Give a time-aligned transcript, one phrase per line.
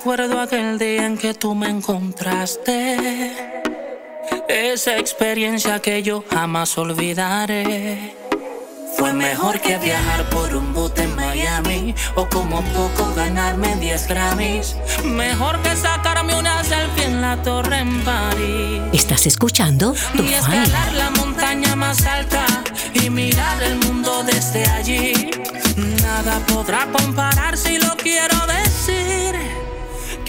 [0.00, 2.96] Recuerdo aquel día en que tú me encontraste.
[4.48, 8.16] Esa experiencia que yo jamás olvidaré.
[8.96, 14.74] Fue mejor que viajar por un bote en Miami o como poco ganarme 10 Grammys.
[15.04, 18.80] Mejor que sacarme una selfie en la torre en París.
[18.94, 19.94] ¿Estás escuchando?
[20.16, 22.46] Tu Y escalar la montaña más alta
[22.94, 25.12] y mirar el mundo desde allí.
[26.02, 29.29] Nada podrá compararse y lo quiero decir.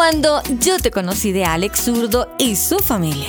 [0.00, 3.28] Cuando yo te conocí de Alex Zurdo y su familia.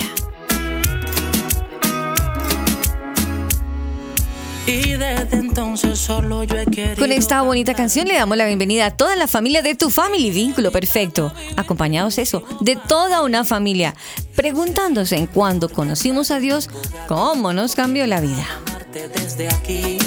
[4.66, 6.96] Y desde entonces solo yo he querido.
[6.96, 10.30] Con esta bonita canción le damos la bienvenida a toda la familia de tu family,
[10.30, 11.30] vínculo perfecto.
[11.58, 13.94] Acompañados eso, de toda una familia,
[14.34, 16.70] preguntándose en cuando conocimos a Dios,
[17.06, 18.46] cómo nos cambió la vida.
[18.94, 19.98] desde aquí.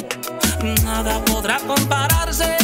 [0.83, 2.57] Nada podrá compararse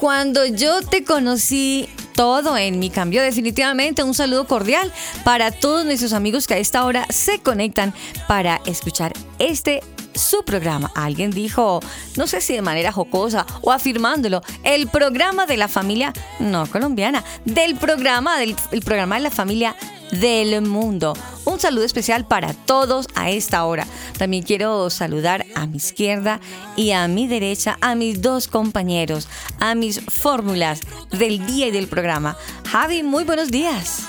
[0.00, 4.02] Cuando yo te conocí, todo en mi cambió definitivamente.
[4.02, 4.90] Un saludo cordial
[5.24, 7.92] para todos nuestros amigos que a esta hora se conectan
[8.26, 9.82] para escuchar este
[10.14, 10.90] su programa.
[10.94, 11.80] Alguien dijo,
[12.16, 17.22] no sé si de manera jocosa o afirmándolo, el programa de la familia no colombiana,
[17.44, 19.76] del programa del el programa de la familia
[20.12, 21.14] del mundo.
[21.44, 23.86] Un saludo especial para todos a esta hora.
[24.18, 26.40] También quiero saludar a mi izquierda
[26.76, 29.28] y a mi derecha a mis dos compañeros,
[29.58, 32.36] a mis fórmulas del día y del programa.
[32.68, 34.02] Javi, muy buenos días.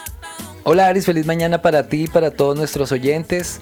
[0.63, 3.61] Hola Aris, feliz mañana para ti y para todos nuestros oyentes.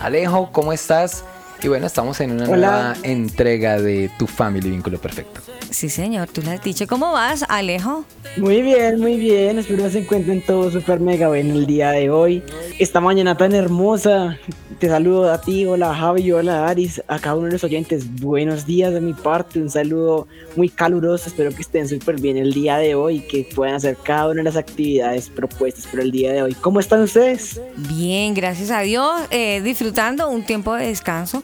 [0.00, 1.24] Alejo, ¿cómo estás?
[1.62, 2.56] Y bueno, estamos en una Hola.
[2.70, 5.40] nueva entrega de Tu Family Vínculo Perfecto.
[5.70, 6.86] Sí, señor, tú lo has dicho.
[6.88, 8.04] ¿Cómo vas, Alejo?
[8.36, 9.58] Muy bien, muy bien.
[9.58, 12.42] Espero que se encuentren todos súper mega bien el día de hoy.
[12.78, 14.36] Esta mañana tan hermosa.
[14.80, 18.18] Te saludo a ti, hola Javi, hola Aris, a cada uno de los oyentes.
[18.18, 19.60] Buenos días de mi parte.
[19.60, 20.26] Un saludo
[20.56, 21.28] muy caluroso.
[21.28, 24.36] Espero que estén súper bien el día de hoy y que puedan hacer cada una
[24.36, 26.54] de las actividades propuestas para el día de hoy.
[26.54, 27.60] ¿Cómo están ustedes?
[27.76, 31.42] Bien, gracias a Dios, eh, disfrutando un tiempo de descanso,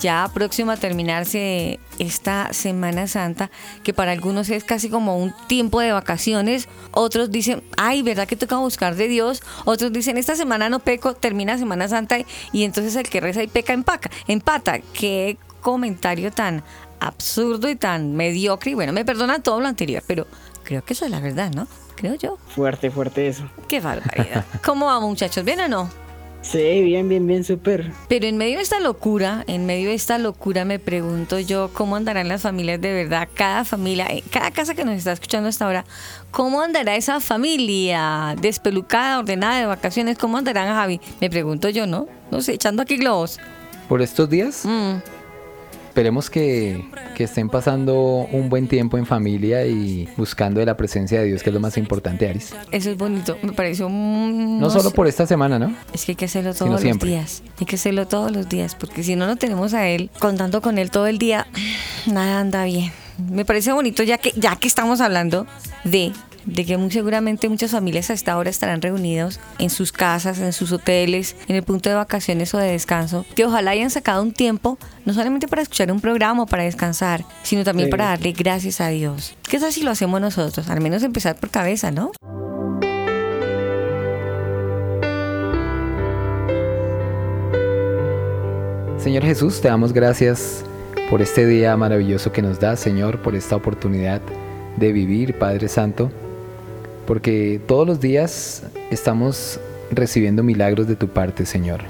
[0.00, 3.50] ya próximo a terminarse esta Semana Santa,
[3.82, 8.36] que para algunos es casi como un tiempo de vacaciones, otros dicen, ay, ¿verdad que
[8.36, 9.42] toca buscar de Dios?
[9.64, 12.18] Otros dicen, esta semana no peco, termina Semana Santa
[12.52, 14.78] y, entonces el que reza y peca empaca, empata.
[14.92, 16.62] Qué comentario tan
[17.00, 20.26] absurdo y tan mediocre, y bueno, me perdonan todo lo anterior, pero
[20.64, 21.66] creo que eso es la verdad, ¿no?
[21.94, 22.38] Creo yo.
[22.54, 23.48] Fuerte, fuerte eso.
[23.68, 24.44] Qué barbaridad.
[24.64, 25.44] ¿Cómo vamos, muchachos?
[25.44, 26.07] ¿Bien o no?
[26.40, 27.90] Sí, bien, bien, bien, súper.
[28.08, 31.96] Pero en medio de esta locura, en medio de esta locura me pregunto yo cómo
[31.96, 35.64] andarán las familias de verdad, cada familia, eh, cada casa que nos está escuchando hasta
[35.66, 35.84] ahora,
[36.30, 42.06] cómo andará esa familia despelucada, ordenada de vacaciones, cómo andarán Javi, me pregunto yo, ¿no?
[42.30, 43.38] No sé, echando aquí globos.
[43.88, 44.96] Por estos días, Mm,
[45.98, 46.84] esperemos que,
[47.16, 51.42] que estén pasando un buen tiempo en familia y buscando de la presencia de Dios,
[51.42, 52.54] que es lo más importante, Aris.
[52.70, 54.60] eso es bonito, me pareció un...
[54.60, 55.74] No solo por esta semana, ¿no?
[55.92, 57.08] Es que hay que hacerlo todos los siempre.
[57.08, 57.42] días.
[57.58, 60.78] Hay que hacerlo todos los días, porque si no lo tenemos a él, contando con
[60.78, 61.48] él todo el día,
[62.06, 62.92] nada anda bien.
[63.18, 65.48] Me parece bonito ya que ya que estamos hablando
[65.82, 66.12] de
[66.48, 70.52] de que muy seguramente muchas familias a esta hora estarán reunidos en sus casas, en
[70.52, 74.32] sus hoteles, en el punto de vacaciones o de descanso, que ojalá hayan sacado un
[74.32, 77.90] tiempo, no solamente para escuchar un programa o para descansar, sino también Sí.
[77.90, 79.34] para darle gracias a Dios.
[79.48, 80.68] ¿Qué tal si lo hacemos nosotros?
[80.68, 82.12] Al menos empezar por cabeza, ¿no?
[88.98, 90.64] Señor Jesús, te damos gracias
[91.08, 94.20] por este día maravilloso que nos das, Señor, por esta oportunidad
[94.76, 96.10] de vivir, Padre Santo,
[97.08, 99.58] porque todos los días estamos
[99.90, 101.80] recibiendo milagros de tu parte, Señor.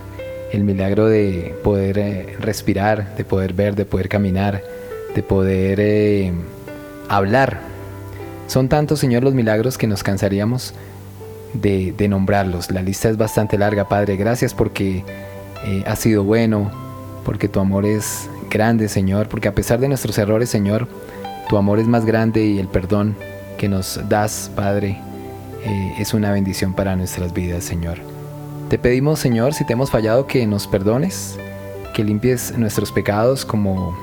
[0.53, 4.63] El milagro de poder eh, respirar, de poder ver, de poder caminar,
[5.17, 6.33] de poder eh,
[7.09, 7.59] hablar.
[8.47, 10.73] Son tantos, Señor, los milagros que nos cansaríamos
[11.53, 12.71] de, nombrarlos.
[12.71, 14.17] La lista es bastante larga, Padre.
[14.17, 15.05] Gracias porque
[15.67, 16.71] eh, has sido bueno,
[17.25, 20.87] porque tu amor es grande, Señor, porque a pesar de nuestros errores, Señor,
[21.49, 23.17] tu amor es más grande y el perdón
[23.57, 25.01] que nos das, Padre,
[25.69, 27.99] eh, es una bendición para nuestras vidas, Señor.
[28.69, 31.39] Te pedimos, Señor, si te hemos fallado, que nos perdones,
[31.95, 33.97] que limpies nuestros pecados como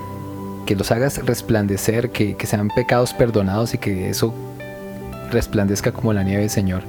[0.65, 4.33] que los hagas resplandecer, que, que sean pecados perdonados y que eso
[5.31, 6.83] resplandezca como la nieve, Señor.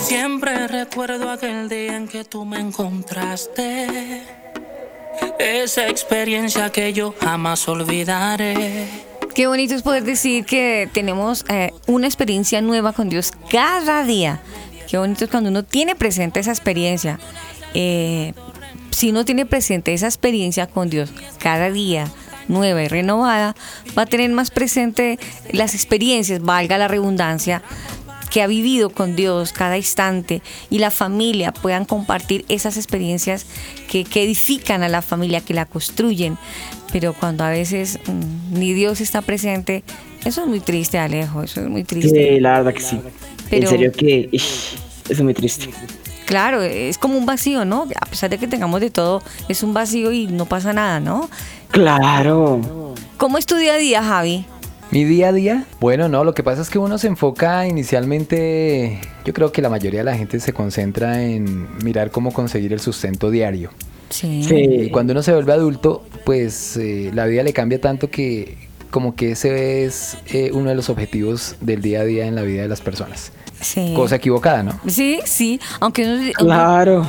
[0.00, 4.22] Siempre recuerdo aquel día en que tú me encontraste.
[5.38, 8.88] Esa experiencia que yo jamás olvidaré.
[9.34, 14.40] Qué bonito es poder decir que tenemos eh, una experiencia nueva con Dios cada día.
[14.88, 17.20] Qué bonito es cuando uno tiene presente esa experiencia.
[17.74, 18.32] Eh,
[18.90, 22.06] si uno tiene presente esa experiencia con Dios cada día,
[22.48, 23.54] nueva y renovada,
[23.96, 25.18] va a tener más presente
[25.52, 27.62] las experiencias, valga la redundancia,
[28.30, 30.40] que ha vivido con Dios cada instante
[30.70, 33.46] y la familia puedan compartir esas experiencias
[33.88, 36.38] que, que edifican a la familia, que la construyen.
[36.92, 39.82] Pero cuando a veces mm, ni Dios está presente,
[40.24, 42.34] eso es muy triste, Alejo, eso es muy triste.
[42.34, 43.00] Sí, la verdad que sí.
[43.48, 44.76] Pero- En serio que ish,
[45.08, 45.68] es muy triste.
[46.26, 47.88] Claro, es como un vacío, ¿no?
[48.00, 51.28] A pesar de que tengamos de todo, es un vacío y no pasa nada, ¿no?
[51.72, 52.94] Claro.
[53.16, 54.44] ¿Cómo es tu día a día, Javi?
[54.90, 58.98] Mi día a día, bueno, no, lo que pasa es que uno se enfoca inicialmente,
[59.24, 62.80] yo creo que la mayoría de la gente se concentra en mirar cómo conseguir el
[62.80, 63.70] sustento diario.
[64.08, 64.88] Sí.
[64.92, 69.32] Cuando uno se vuelve adulto, pues eh, la vida le cambia tanto que como que
[69.32, 72.68] ese es eh, uno de los objetivos del día a día en la vida de
[72.68, 73.30] las personas.
[73.60, 73.92] Sí.
[73.94, 74.80] Cosa equivocada, ¿no?
[74.88, 77.06] Sí, sí, aunque aunque Claro.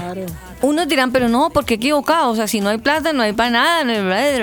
[0.62, 3.50] Unos dirán, pero no, porque equivocado, o sea, si no hay plata, no hay para
[3.50, 4.38] nada, no hay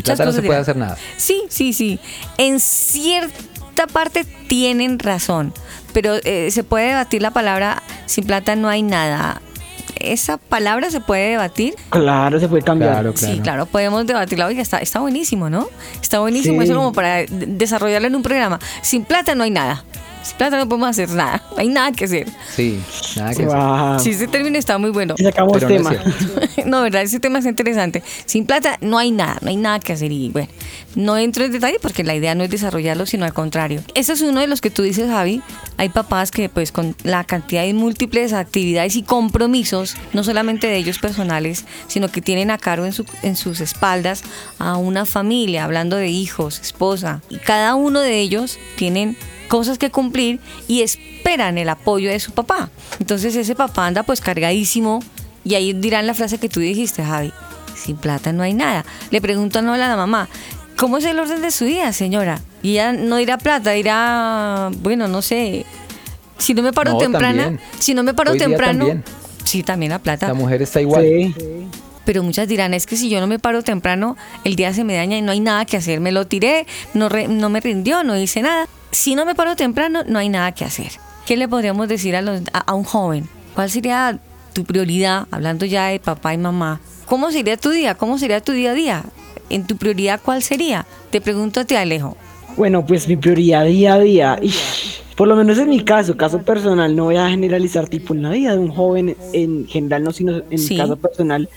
[0.00, 0.96] plata no se puede hacer nada.
[1.16, 1.98] Sí, sí, sí.
[2.38, 5.52] En cierta parte tienen razón,
[5.92, 9.40] pero eh, se puede debatir la palabra sin plata no hay nada.
[9.96, 11.74] Esa palabra se puede debatir.
[11.90, 12.92] Claro, se puede cambiar.
[12.92, 13.34] Claro, claro.
[13.34, 14.46] Sí, claro, podemos debatirla.
[14.46, 15.68] Oiga, está, está buenísimo, ¿no?
[16.00, 16.64] Está buenísimo Sí.
[16.68, 18.58] eso como para de- desarrollarlo en un programa.
[18.80, 19.84] Sin plata no hay nada.
[20.22, 21.42] Sin plata no podemos hacer nada.
[21.52, 22.28] No hay nada que hacer.
[22.54, 22.80] Sí,
[23.16, 24.00] nada que hacer.
[24.00, 25.14] Sí, ese término está muy bueno.
[25.18, 25.92] Y sacamos Pero tema.
[26.66, 28.02] no, verdad, ese tema es interesante.
[28.26, 30.12] Sin plata no hay nada, no hay nada que hacer.
[30.12, 30.48] Y bueno,
[30.94, 33.82] no entro en detalle porque la idea no es desarrollarlo, sino al contrario.
[33.94, 35.42] Ese es uno de los que tú dices, Javi.
[35.78, 40.76] Hay papás que pues con la cantidad de múltiples actividades y compromisos, no solamente de
[40.76, 44.22] ellos personales, sino que tienen a cargo en, su- en sus espaldas
[44.58, 47.20] a una familia, hablando de hijos, esposa.
[47.30, 49.16] Y cada uno de ellos tienen
[49.52, 52.70] cosas que cumplir y esperan el apoyo de su papá.
[53.00, 55.00] Entonces ese papá anda pues cargadísimo
[55.44, 57.34] y ahí dirán la frase que tú dijiste, Javi,
[57.76, 58.86] sin plata no hay nada.
[59.10, 60.26] Le preguntan a la mamá,
[60.78, 62.40] ¿cómo es el orden de su vida, señora?
[62.62, 65.66] Y ella no dirá plata, dirá, bueno, no sé,
[66.38, 67.66] si no me paro No, temprana, también.
[67.78, 69.04] si no me paro Hoy día temprano, también.
[69.44, 70.28] sí, también la plata.
[70.28, 71.04] La mujer está igual.
[71.04, 71.34] Sí.
[72.06, 74.94] Pero muchas dirán, es que si yo no me paro temprano, el día se me
[74.96, 76.00] daña y no hay nada que hacer.
[76.00, 78.66] Me lo tiré, no, re- no me rindió, no hice nada.
[78.92, 80.92] Si no me paro temprano, no hay nada que hacer.
[81.26, 83.26] ¿Qué le podríamos decir a, los, a, a un joven?
[83.54, 84.18] ¿Cuál sería
[84.52, 87.94] tu prioridad, hablando ya de papá y mamá, ¿cómo sería tu día?
[87.94, 89.04] ¿Cómo sería tu día a día?
[89.48, 90.86] En tu prioridad, ¿cuál sería?
[91.10, 92.16] Te pregunto a ti, Alejo.
[92.56, 94.38] Bueno, pues mi prioridad día a día,
[95.16, 98.30] por lo menos en mi caso, caso personal, no voy a generalizar tipo en la
[98.30, 101.48] vida de un joven en general, no, sino en mi caso personal.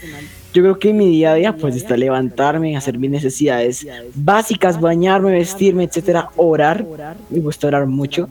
[0.55, 5.33] Yo creo que mi día a día pues está levantarme, hacer mis necesidades básicas, bañarme,
[5.33, 6.85] vestirme, etcétera, orar.
[7.29, 8.29] Me gusta orar mucho.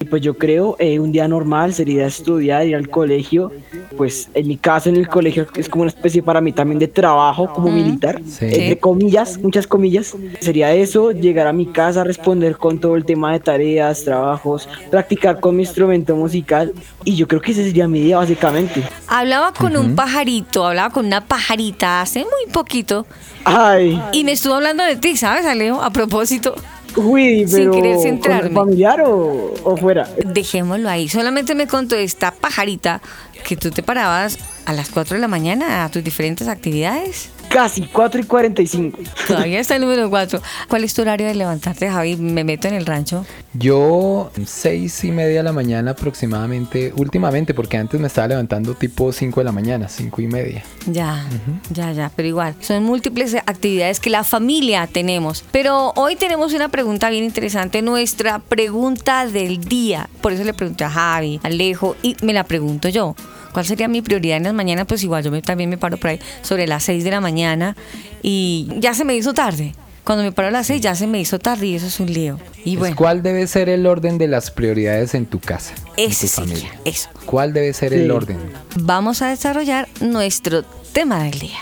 [0.00, 3.52] Y pues yo creo eh, un día normal sería estudiar, ir al colegio.
[3.94, 6.88] Pues en mi caso en el colegio es como una especie para mí también de
[6.88, 10.16] trabajo como militar, entre comillas, muchas comillas.
[10.40, 15.40] Sería eso, llegar a mi casa, responder con todo el tema de tareas, trabajos, practicar
[15.40, 16.72] con mi instrumento musical.
[17.04, 18.82] Y yo creo que ese sería mi día básicamente.
[19.08, 23.06] Hablaba con un pajarito, hablaba con una pajarita hace muy poquito.
[23.44, 24.00] Ay.
[24.12, 25.82] Y me estuvo hablando de ti, ¿sabes, Alejo?
[25.82, 26.54] A propósito.
[26.96, 28.50] Uy, pero Sin querer centrarme.
[28.50, 30.08] familiar o, o fuera?
[30.24, 31.08] Dejémoslo ahí.
[31.08, 33.02] Solamente me contó esta pajarita
[33.46, 37.28] que tú te parabas a las 4 de la mañana a tus diferentes actividades.
[37.56, 38.98] Casi, 4 y 45.
[39.26, 40.42] Todavía está el número 4.
[40.68, 42.14] ¿Cuál es tu horario de levantarte, Javi?
[42.16, 43.24] Me meto en el rancho.
[43.54, 49.10] Yo, seis y media de la mañana aproximadamente, últimamente, porque antes me estaba levantando tipo
[49.10, 50.64] 5 de la mañana, 5 y media.
[50.84, 51.24] Ya,
[51.70, 55.42] ya, ya, pero igual, son múltiples actividades que la familia tenemos.
[55.50, 60.10] Pero hoy tenemos una pregunta bien interesante, nuestra pregunta del día.
[60.20, 63.16] Por eso le pregunté a Javi, Alejo, y me la pregunto yo.
[63.56, 64.84] ¿Cuál sería mi prioridad en las mañanas?
[64.86, 67.74] Pues igual yo también me paro por ahí sobre las 6 de la mañana
[68.22, 69.74] y ya se me hizo tarde.
[70.04, 72.12] Cuando me paro a las 6 ya se me hizo tarde y eso es un
[72.12, 72.38] lío.
[72.66, 75.72] Y bueno, ¿Cuál debe ser el orden de las prioridades en tu casa?
[75.96, 76.70] Ese en tu familia.
[76.84, 77.08] eso.
[77.24, 78.36] ¿Cuál debe ser el orden?
[78.78, 81.60] Vamos a desarrollar nuestro tema del día.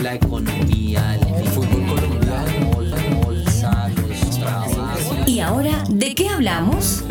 [0.00, 5.26] La economía, el fútbol colombiano, la bolsa, los trabajos.
[5.26, 7.02] ¿Y ahora de qué hablamos?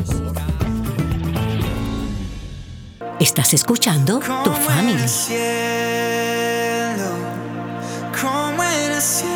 [3.20, 5.04] Estás escuchando Tu Family.
[8.22, 9.28] Como en el cielo,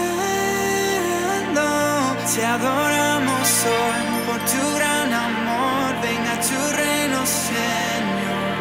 [2.32, 5.96] te adoramos hoy por tu gran amor.
[6.04, 8.52] Venga tu reino, Señor.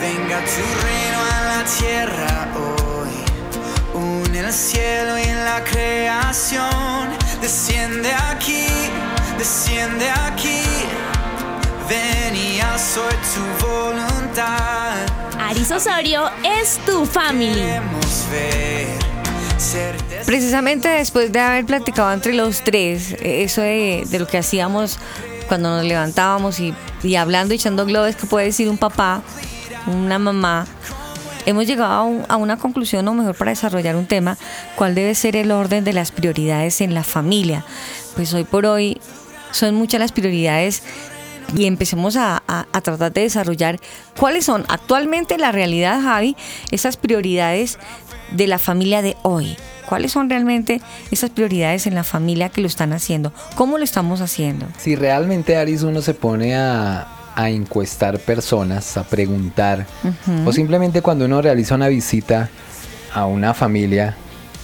[0.00, 3.14] Venga tu reino a la tierra hoy.
[3.94, 7.16] Une el cielo y la creación.
[7.40, 8.66] Desciende aquí,
[9.38, 10.62] desciende aquí.
[11.88, 14.94] Ven y haz hoy tu voluntad.
[15.40, 16.30] Aris Osorio
[16.60, 17.62] es tu family.
[20.26, 24.98] Precisamente después de haber platicado entre los tres, eh, eso de, de lo que hacíamos
[25.48, 29.22] cuando nos levantábamos y, y hablando y echando globes que puede decir un papá,
[29.86, 30.66] una mamá,
[31.46, 34.36] hemos llegado a, un- a una conclusión o mejor para desarrollar un tema,
[34.76, 37.64] cuál debe ser el orden de las prioridades en la familia.
[38.14, 39.00] Pues hoy por hoy
[39.50, 40.82] son muchas las prioridades
[41.56, 43.78] y empecemos a, a- a tratar de desarrollar
[44.18, 46.36] cuáles son actualmente la realidad, Javi,
[46.70, 47.78] esas prioridades
[48.32, 49.56] de la familia de hoy.
[49.88, 53.32] ¿Cuáles son realmente esas prioridades en la familia que lo están haciendo?
[53.54, 54.66] ¿Cómo lo estamos haciendo?
[54.76, 59.86] Si realmente, Aris, uno se pone a, a encuestar personas, a preguntar,
[60.44, 62.50] o simplemente cuando uno realiza una visita
[63.14, 64.14] a una familia,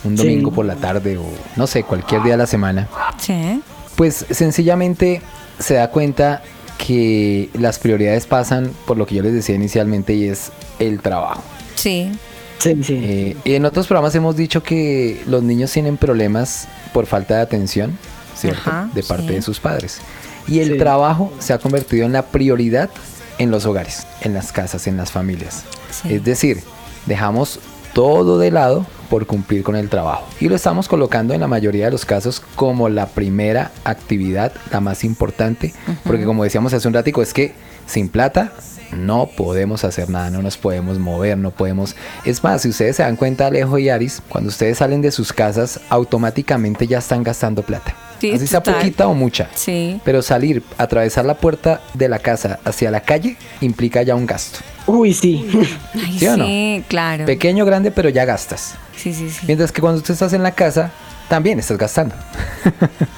[0.04, 0.24] un Sí.
[0.24, 1.24] domingo por la tarde o
[1.56, 2.86] no sé, cualquier día de la semana,
[3.16, 3.62] Sí.
[3.96, 5.22] pues sencillamente
[5.58, 6.42] se da cuenta
[6.78, 11.42] que las prioridades pasan por lo que yo les decía inicialmente y es el trabajo.
[11.76, 12.10] Sí.
[12.58, 13.00] Sí, sí.
[13.02, 17.42] Eh, y en otros programas hemos dicho que los niños tienen problemas por falta de
[17.42, 17.98] atención,
[18.36, 18.60] ¿cierto?
[18.70, 19.34] Ajá, de parte sí.
[19.34, 19.98] de sus padres.
[20.46, 20.78] Y el Sí.
[20.78, 22.90] trabajo se ha convertido en la prioridad
[23.38, 25.64] en los hogares, en las casas, en las familias.
[25.90, 26.14] Sí.
[26.14, 26.60] Es decir,
[27.06, 27.58] dejamos
[27.92, 30.26] todo de lado por cumplir con el trabajo.
[30.40, 34.80] Y lo estamos colocando en la mayoría de los casos como la primera actividad, la
[34.80, 37.54] más importante, porque como decíamos hace un ratico, es que
[37.86, 38.50] sin plata
[38.90, 41.94] no podemos hacer nada, no nos podemos mover, no podemos...
[42.24, 45.32] Es más, si ustedes se dan cuenta, Alejo y Aris, cuando ustedes salen de sus
[45.32, 47.94] casas, automáticamente ya están gastando plata.
[48.20, 48.80] Sí, Así sea total.
[48.80, 49.48] poquita o mucha.
[49.54, 50.00] Sí.
[50.04, 54.58] Pero salir, atravesar la puerta de la casa hacia la calle implica ya un gasto.
[54.86, 55.46] Uy, sí.
[55.94, 56.46] Ay, ¿Sí o no?
[56.46, 57.24] sí, claro.
[57.26, 58.74] Pequeño, grande, pero ya gastas.
[58.96, 59.40] Sí, sí, sí.
[59.46, 60.90] Mientras que cuando tú estás en la casa,
[61.28, 62.14] también estás gastando.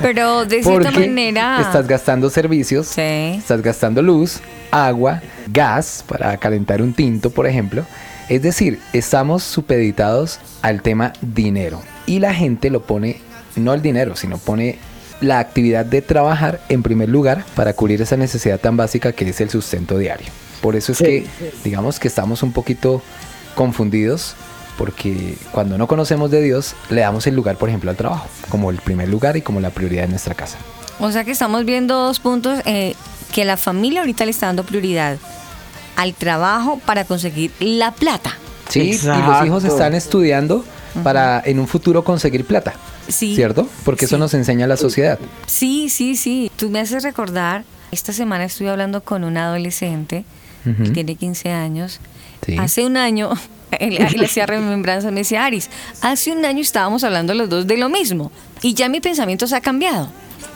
[0.00, 1.60] Pero de cierta Porque manera.
[1.60, 3.00] estás gastando servicios, Sí.
[3.38, 7.84] estás gastando luz, agua, gas para calentar un tinto, por ejemplo.
[8.28, 11.82] Es decir, estamos supeditados al tema dinero.
[12.06, 13.20] Y la gente lo pone,
[13.56, 14.78] no el dinero, sino pone
[15.20, 19.40] la actividad de trabajar en primer lugar para cubrir esa necesidad tan básica que es
[19.40, 20.26] el sustento diario.
[20.66, 21.04] Por eso es Sí.
[21.04, 21.26] que,
[21.62, 23.00] digamos que estamos un poquito
[23.54, 24.34] confundidos
[24.76, 28.72] porque cuando no conocemos de Dios le damos el lugar, por ejemplo, al trabajo, como
[28.72, 30.58] el primer lugar y como la prioridad de nuestra casa.
[30.98, 32.96] O sea que estamos viendo dos puntos eh,
[33.32, 35.18] que la familia ahorita le está dando prioridad
[35.94, 38.36] al trabajo para conseguir la plata.
[38.68, 39.46] Sí, y los Exacto.
[39.46, 40.64] hijos están estudiando
[41.04, 42.74] para en un futuro conseguir plata.
[43.06, 43.36] Sí.
[43.36, 43.68] ¿Cierto?
[43.84, 45.20] Porque eso nos enseña la sociedad.
[45.46, 46.50] Sí, sí, sí.
[46.56, 50.24] Tú me haces recordar, esta semana estuve hablando con un adolescente
[50.92, 52.00] Tiene 15 años.
[52.44, 52.56] Sí.
[52.58, 53.30] Hace un año,
[53.78, 55.70] él, él hacía remembranza, me decía, Aris,
[56.02, 58.30] hace un año estábamos hablando los dos de lo mismo
[58.62, 60.10] y ya mi pensamiento se ha cambiado.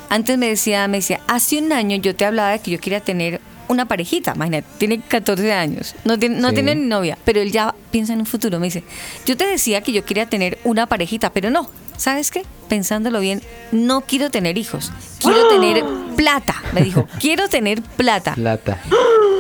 [0.09, 3.01] Antes me decía, me decía, hace un año yo te hablaba de que yo quería
[3.01, 6.55] tener una parejita, imagínate, tiene 14 años, no tiene, no Sí.
[6.55, 8.83] tiene ni novia, pero él ya piensa en un futuro, me dice,
[9.25, 12.43] yo te decía que yo quería tener una parejita, pero no, ¿sabes qué?
[12.69, 13.43] Pensándolo bien,
[13.73, 14.91] no quiero tener hijos,
[15.21, 15.85] quiero tener
[16.17, 18.35] plata, me dijo, quiero tener plata.
[18.35, 18.79] Plata.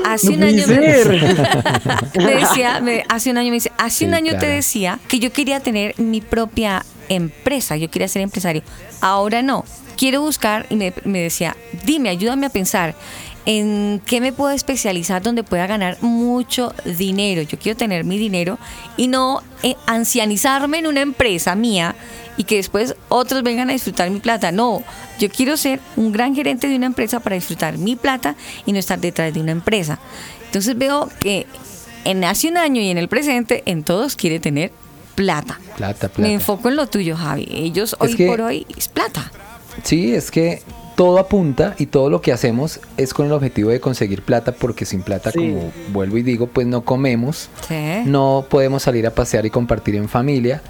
[0.06, 1.08] Hace No un año me, ser.
[2.18, 5.18] me decía, me- hace un año me dice, hace Sí, un año te decía que
[5.20, 8.62] yo quería tener mi propia empresa, yo quería ser empresario.
[9.00, 9.64] Ahora no,
[9.96, 12.94] quiero buscar y me, me decía, dime, ayúdame a pensar
[13.46, 17.42] en qué me puedo especializar donde pueda ganar mucho dinero.
[17.42, 18.58] Yo quiero tener mi dinero
[18.96, 21.94] y no eh, ancianizarme en una empresa mía
[22.36, 24.52] y que después otros vengan a disfrutar mi plata.
[24.52, 24.82] No,
[25.18, 28.78] yo quiero ser un gran gerente de una empresa para disfrutar mi plata y no
[28.78, 29.98] estar detrás de una empresa.
[30.46, 31.46] Entonces veo que
[32.04, 34.70] en hace un año y en el presente, en todos quiere tener
[35.14, 35.58] plata.
[35.76, 36.22] Plata, plata.
[36.22, 37.46] Me enfoco en lo tuyo, Javi.
[37.50, 39.30] Ellos hoy que- por hoy es plata.
[39.84, 40.62] Sí, es que
[41.00, 44.84] todo apunta y todo lo que hacemos es con el objetivo de conseguir plata porque
[44.84, 45.38] sin plata, Sí.
[45.38, 48.02] como vuelvo y digo, pues no comemos, Sí.
[48.04, 50.60] no podemos salir a pasear y compartir en familia,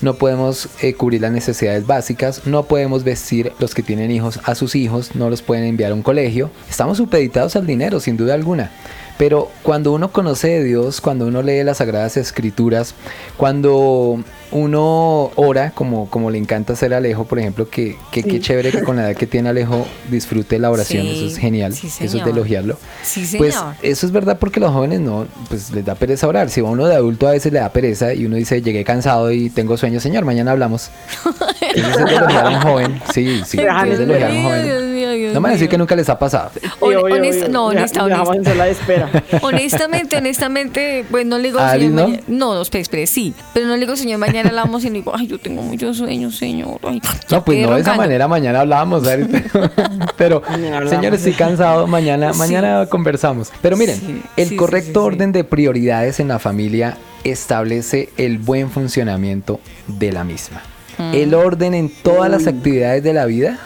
[0.00, 4.54] no podemos eh, cubrir las necesidades básicas, no podemos vestir los que tienen hijos a
[4.54, 6.50] sus hijos, no los pueden enviar a un colegio.
[6.70, 8.70] Estamos supeditados al dinero, sin duda alguna.
[9.18, 12.94] Pero cuando uno conoce de Dios, cuando uno lee las Sagradas Escrituras,
[13.36, 18.30] cuando uno ora, como, como le encanta hacer a Alejo, por ejemplo, que, que qué
[18.32, 18.40] Sí.
[18.40, 21.72] chévere que con la edad que tiene Alejo disfrute la oración, Sí, eso es genial,
[21.74, 22.76] sí, eso es de elogiarlo.
[23.02, 23.74] Sí, Pues señor.
[23.82, 26.50] eso es verdad porque los jóvenes no, pues les da pereza orar.
[26.50, 29.30] Si a uno de adulto a veces le da pereza y uno dice, llegué cansado
[29.32, 30.90] y tengo sueño, señor, mañana hablamos.
[31.74, 33.00] Eso es de elogiar a un joven.
[33.14, 34.64] Sí, sí, es de elogiar a un joven.
[34.64, 36.50] Dios No me van a decir que nunca les ha pasado.
[36.80, 37.52] Hon- Obvio, obvio, honesta- obvio.
[37.52, 38.50] no, Deja- honesta, dejamos honesta.
[38.50, 39.10] en sala de espera.
[39.42, 42.02] Honestamente, honestamente, pues no le digo, ¿A señor, Alice no?
[42.08, 44.94] mañana- no, no, espere, espere, sí, pero no le digo, señor, mañana hablamos y le
[44.94, 46.78] digo, ay, yo tengo mucho sueño, señor.
[46.82, 47.00] Ay,
[47.30, 49.28] No, pues no de esa manera, mañana hablábamos, ¿sabes?
[50.16, 50.90] pero, Mañana hablamos.
[50.98, 52.38] señor, estoy cansado, mañana, Sí.
[52.38, 53.50] mañana conversamos.
[53.62, 55.14] Pero miren, Sí, el sí, correcto sí, sí.
[55.14, 60.62] orden de prioridades en la familia establece el buen funcionamiento de la misma.
[60.98, 61.14] Mm.
[61.14, 63.58] El orden en todas las actividades de la vida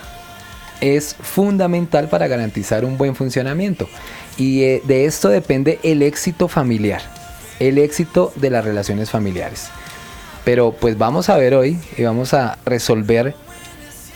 [0.81, 3.89] es fundamental para garantizar un buen funcionamiento.
[4.37, 7.01] Y eh, de esto depende el éxito familiar,
[7.61, 9.69] el éxito de las relaciones familiares.
[10.45, 13.35] Pero pues vamos a ver hoy y vamos a resolver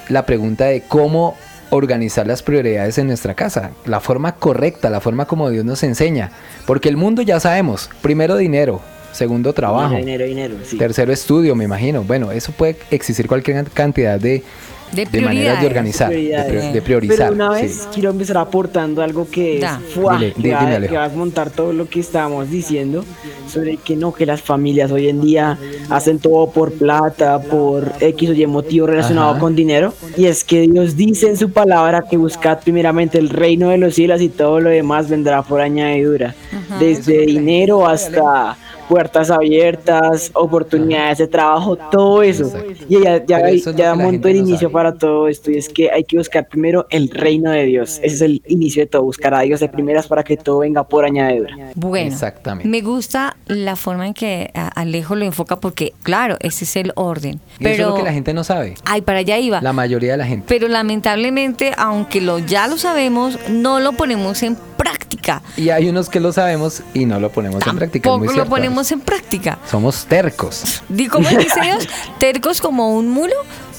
[0.09, 1.37] la pregunta de cómo
[1.71, 6.33] organizar las prioridades en nuestra casa, la forma correcta, la forma como Dios nos enseña.
[6.67, 8.81] Porque el mundo ya sabemos, primero dinero,
[9.13, 10.79] segundo trabajo, Dinero, dinero, sí.
[10.79, 12.03] tercero estudio, me imagino.
[12.05, 14.43] Bueno, eso puede existir cualquier cantidad de,
[14.93, 17.17] De de maneras de organizar, de, de priorizar.
[17.17, 17.63] Pero una sí.
[17.63, 19.81] vez quiero empezar aportando algo que Da.
[19.87, 20.19] es ¡fua!
[20.19, 20.93] Dile, que, va, Alejo.
[20.93, 23.05] que va a montar todo lo que estábamos diciendo
[23.47, 25.59] sobre que no, que las familias hoy en día
[25.91, 29.41] hacen todo por plata, por X o Y motivo relacionado Ajá.
[29.41, 29.93] con dinero.
[30.17, 33.95] Y es que Dios dice en su palabra que buscad primeramente el reino de los
[33.95, 36.35] cielos y todo lo demás vendrá por añadidura.
[36.81, 38.57] Desde dinero hasta
[38.89, 42.45] puertas abiertas, oportunidades de trabajo, todo eso.
[42.45, 42.85] Exacto.
[42.89, 45.51] Y ya, ya, eso ya que la montó gente el no inicio para todo esto
[45.51, 48.01] y es que hay que buscar primero el reino de Dios.
[48.03, 50.85] Ese es el inicio de todo, buscar a Dios de primeras para que todo venga
[50.85, 51.55] por añadidura.
[51.75, 52.69] Bueno, Exactamente.
[52.69, 57.41] me gusta la forma en que Alejo lo enfoca porque, claro, ese es el orden.
[57.59, 58.75] Y eso es Pero, lo que la gente no sabe.
[58.85, 59.61] ay, para allá iba.
[59.61, 60.47] La mayoría de la gente.
[60.49, 65.43] Pero lamentablemente, aunque lo ya lo sabemos, no lo ponemos en práctica.
[65.57, 68.09] Y hay unos que lo sabemos y no lo ponemos en práctica.
[68.09, 69.59] muy Tampoco lo cierto, ponemos en práctica.
[69.71, 70.83] Somos tercos.
[70.89, 71.89] Di- ¿Cómo dice Dios?
[72.19, 73.35] Tercos como un mulo,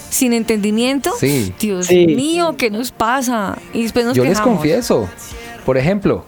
[0.10, 1.12] sin entendimiento.
[1.20, 1.54] Sí.
[1.60, 2.08] Dios Sí.
[2.08, 3.58] mío, ¿qué nos pasa?
[3.74, 4.56] Y después nos Yo les quejamos.
[4.56, 5.10] confieso,
[5.66, 6.26] por ejemplo,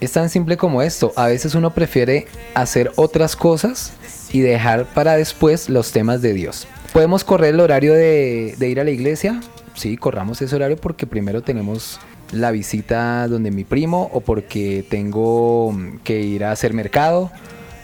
[0.00, 1.12] es tan simple como esto.
[1.16, 3.92] A veces uno prefiere hacer otras cosas
[4.32, 6.66] y dejar para después los temas de Dios.
[6.92, 9.40] ¿Podemos correr el horario de, de ir a la iglesia?
[9.74, 12.00] Sí, corramos ese horario porque primero tenemos
[12.32, 17.30] la visita donde mi primo o porque tengo que ir a hacer mercado.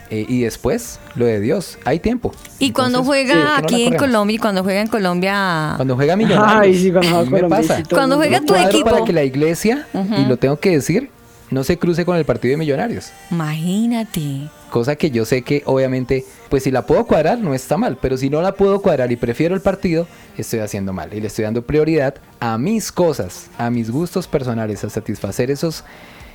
[0.09, 2.31] Eh, y después lo de Dios, hay tiempo.
[2.59, 3.97] Y cuando juega ¿por qué no la aquí en?
[3.97, 6.61] Colombia, y cuando juega en Colombia, Cuando juega Millonarios.
[6.61, 7.83] Ay, sí, cuando juega Colombia, pasa.
[7.89, 8.89] Cuando juega tu equipo.
[8.89, 11.09] para que la iglesia, y lo tengo que decir,
[11.51, 13.11] no se cruce con el partido de Millonarios.
[13.31, 14.49] imagínate.
[14.69, 18.17] cosa que yo sé que obviamente, pues si la puedo cuadrar no está mal, pero
[18.17, 21.43] si no la puedo cuadrar y prefiero el partido, estoy haciendo mal y le estoy
[21.43, 25.83] dando prioridad a mis cosas, a mis gustos personales, a satisfacer esos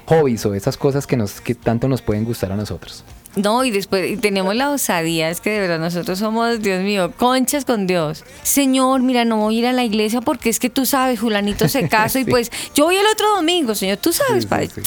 [0.06, 3.04] hobbies o esas cosas que nos que tanto nos pueden gustar a nosotros.
[3.36, 7.12] No, y después y tenemos la osadía, es que de verdad nosotros somos, Dios mío,
[7.16, 8.24] conchas con Dios.
[8.42, 11.68] Señor, mira, no voy a ir a la iglesia porque es que tú sabes, Julanito
[11.68, 14.68] se casó y pues yo voy el otro domingo, Señor, tú sabes, Sí, padre.
[14.68, 14.80] sí.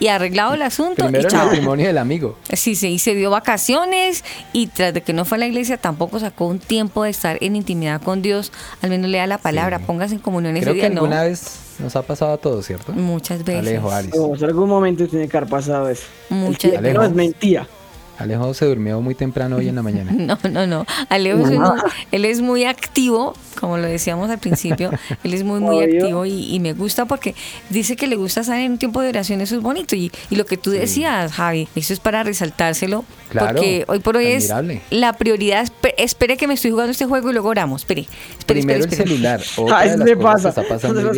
[0.00, 2.38] Y arreglado el asunto Primero y el matrimonio del amigo.
[2.52, 4.24] Sí, sí, y se dio vacaciones
[4.54, 7.36] y tras de que no fue a la iglesia tampoco sacó un tiempo de estar
[7.42, 9.84] en intimidad con Dios, al menos lea la palabra, Sí.
[9.86, 11.02] póngase en comunión ese Creo que día, ¿no?
[11.02, 12.92] alguna vez nos ha pasado a todos, ¿cierto?
[12.92, 13.60] Muchas veces.
[13.68, 14.14] Alejo, Aris.
[14.16, 16.04] O en algún momento tiene que haber pasado eso.
[16.30, 16.94] Muchas veces.
[16.94, 17.66] No es mentira.
[18.18, 20.12] Alejo se durmió muy temprano hoy en la mañana.
[20.16, 20.86] No, no, no.
[21.08, 21.74] Alejo es uno-
[22.12, 24.90] él es muy activo, como lo decíamos al principio.
[25.24, 26.00] Él es muy, muy Obvio.
[26.02, 27.34] activo y, y me gusta porque
[27.70, 29.40] dice que le gusta estar en un tiempo de oración.
[29.40, 29.94] Eso es bonito.
[29.94, 33.04] Y, y lo que tú decías, Javi, eso es para resaltárselo.
[33.30, 34.82] Claro, porque hoy por hoy admirable.
[34.90, 35.64] es la prioridad.
[35.64, 37.82] Espe- Espere que me estoy jugando este juego y luego oramos.
[37.82, 38.06] Espere,
[38.38, 39.40] espere, Primero espere, el celular.
[39.56, 40.48] Otra de eso las me cosas pasa.
[40.62, 41.12] está pasando.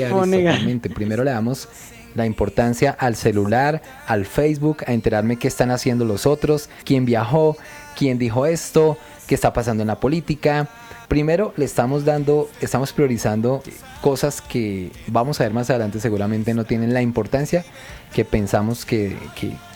[0.95, 1.69] Primero le damos
[2.15, 7.57] la importancia al celular, al Facebook, a enterarme qué están haciendo los otros, quién viajó,
[7.97, 8.97] quién dijo esto,
[9.27, 10.69] qué está pasando en la política.
[11.09, 13.63] Primero le estamos dando, estamos priorizando
[14.01, 17.65] cosas que vamos a ver más adelante seguramente no tienen la importancia
[18.13, 19.17] que pensamos que,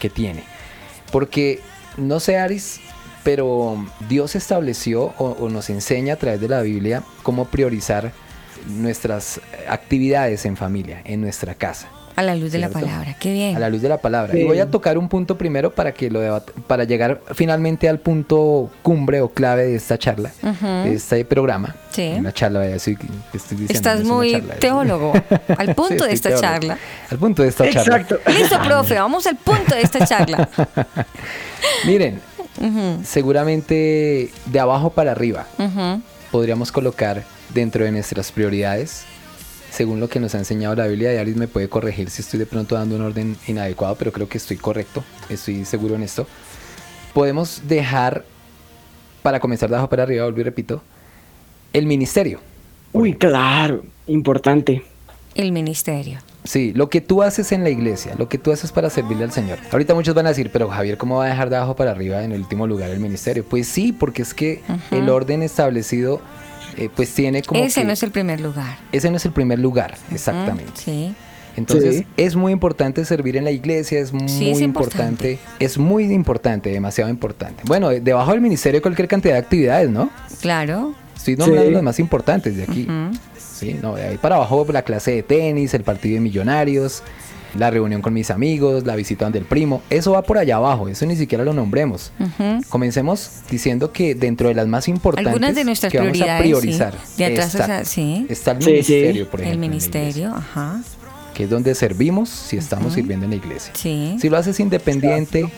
[0.00, 0.42] que- tiene.
[1.12, 1.60] Porque,
[1.96, 2.80] no sé, Aris,
[3.24, 8.12] pero Dios estableció o, o nos enseña a través de la Biblia cómo priorizar
[8.66, 11.88] nuestras actividades en familia, en nuestra casa.
[12.18, 13.14] A la luz de la palabra.
[13.20, 13.54] Qué bien.
[13.56, 14.32] A la luz de la palabra.
[14.32, 14.40] Sí.
[14.40, 18.00] Y voy a tocar un punto primero para que lo debat- para llegar finalmente al
[18.00, 21.76] punto cumbre o clave de esta charla, de este programa.
[21.92, 22.14] Sí.
[22.18, 22.94] Una charla, vaya, estoy,
[23.32, 23.72] estoy diciendo.
[23.72, 25.12] Estás no muy charla, teólogo.
[25.58, 26.48] Al punto Sí, de esta teólogo.
[26.48, 26.78] charla.
[27.10, 27.96] Al punto de esta charla.
[27.98, 28.18] Exacto.
[28.32, 30.48] Listo, profe, vamos al punto de esta charla.
[31.86, 32.20] Miren,
[33.04, 35.46] seguramente de abajo para arriba
[36.30, 37.22] podríamos colocar
[37.54, 39.04] dentro de nuestras prioridades,
[39.70, 42.38] según lo que nos ha enseñado la Biblia, y Aris me puede corregir si estoy
[42.38, 46.26] de pronto dando un orden inadecuado, pero creo que estoy correcto, estoy seguro en esto.
[47.14, 48.24] Podemos dejar,
[49.22, 50.82] para comenzar de abajo para arriba, y repito,
[51.72, 52.40] el ministerio.
[52.92, 53.84] Uy, claro.
[54.06, 54.82] Importante.
[55.34, 56.18] El ministerio.
[56.44, 59.32] Sí, lo que tú haces en la iglesia, lo que tú haces para servirle al
[59.32, 59.58] Señor.
[59.70, 62.24] Ahorita muchos van a decir, pero Javier, ¿cómo va a dejar de abajo para arriba
[62.24, 63.44] en el último lugar el ministerio?
[63.44, 66.22] Pues sí, porque es que el orden establecido,
[66.76, 68.76] eh, pues tiene como Ese que- no es el primer lugar.
[68.92, 70.72] ese no es el primer lugar, exactamente.
[70.74, 71.14] Sí.
[71.56, 72.06] Entonces Sí.
[72.16, 75.32] es muy importante servir en la iglesia, es muy es importante.
[75.32, 75.38] importante.
[75.58, 77.62] es muy importante, demasiado importante.
[77.66, 80.08] Bueno, de- debajo del ministerio hay cualquier cantidad de actividades, ¿no?
[80.40, 80.94] Claro.
[81.16, 81.74] Estoy nombrando Sí.
[81.74, 82.82] las más importantes de aquí.
[82.88, 83.18] Ujú.
[83.36, 87.02] Sí, no, de ahí para abajo la clase de tenis, el partido de millonarios,
[87.54, 90.88] la reunión con mis amigos, la visita donde el primo, eso va por allá abajo,
[90.88, 92.12] eso ni siquiera lo nombremos.
[92.68, 96.42] Comencemos diciendo que dentro de las más importantes Algunas de nuestras que vamos a sí.
[96.42, 98.26] priorizar De atrás está, sí.
[98.28, 98.70] está el Sí, sí.
[98.72, 99.58] ministerio, por ejemplo.
[99.58, 100.80] el en la iglesia, ministerio, ajá.
[101.34, 103.72] que es donde servimos si estamos sirviendo en la iglesia.
[103.74, 104.16] Sí.
[104.20, 105.48] Si lo haces independiente,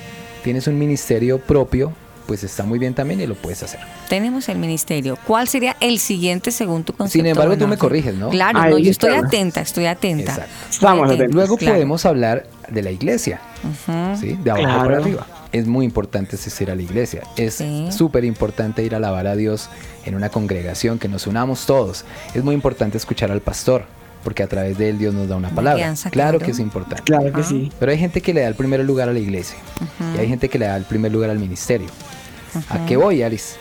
[0.44, 1.92] tienes un ministerio propio,
[2.30, 3.80] pues está muy bien también y lo puedes hacer.
[4.08, 5.18] Tenemos el ministerio.
[5.26, 7.18] ¿Cuál sería el siguiente según tu concepto?
[7.18, 8.28] Sin embargo, tú me corriges, ¿no?
[8.28, 10.30] Claro, Ahí no, yo estoy atenta, estoy atenta.
[10.30, 10.88] Exacto.
[11.06, 11.34] Atentos.
[11.34, 11.74] Luego claro.
[11.74, 13.40] podemos hablar de la iglesia.
[13.88, 14.84] De abajo Claro.
[14.84, 15.26] para arriba.
[15.50, 17.24] Es muy importante asistir a la iglesia.
[17.36, 17.88] Es Sí.
[17.90, 19.68] súper importante ir a alabar a Dios
[20.04, 22.04] en una congregación, que nos unamos todos.
[22.32, 23.86] Es muy importante escuchar al pastor,
[24.22, 25.82] porque a través de él Dios nos da una palabra.
[25.94, 26.38] claro claro.
[26.38, 27.02] que es importante.
[27.02, 27.72] Claro que sí.
[27.80, 29.56] Pero hay gente que le da el primer lugar a la iglesia.
[30.14, 31.88] Y hay gente que le da el primer lugar al ministerio.
[32.68, 33.56] ¿A qué voy, Aris?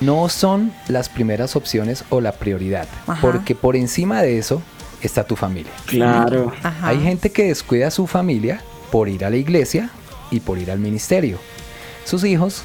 [0.00, 2.86] No son las primeras opciones o la prioridad.
[3.06, 3.20] Ajá.
[3.20, 4.62] Porque por encima de eso
[5.02, 5.72] está tu familia.
[5.86, 6.52] Claro.
[6.62, 6.88] Ajá.
[6.88, 9.90] Hay gente que descuida a su familia por ir a la iglesia
[10.30, 11.38] y por ir al ministerio.
[12.04, 12.62] Sus hijos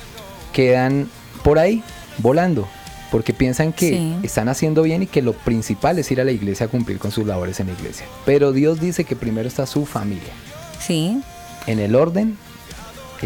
[0.54, 1.08] quedan
[1.44, 1.84] por ahí
[2.18, 2.68] volando
[3.12, 4.16] porque piensan que Sí.
[4.24, 7.12] están haciendo bien y que lo principal es ir a la iglesia a cumplir con
[7.12, 8.06] sus labores en la iglesia.
[8.26, 10.32] Pero Dios dice que primero está su familia.
[10.80, 11.22] Sí.
[11.68, 12.38] En el orden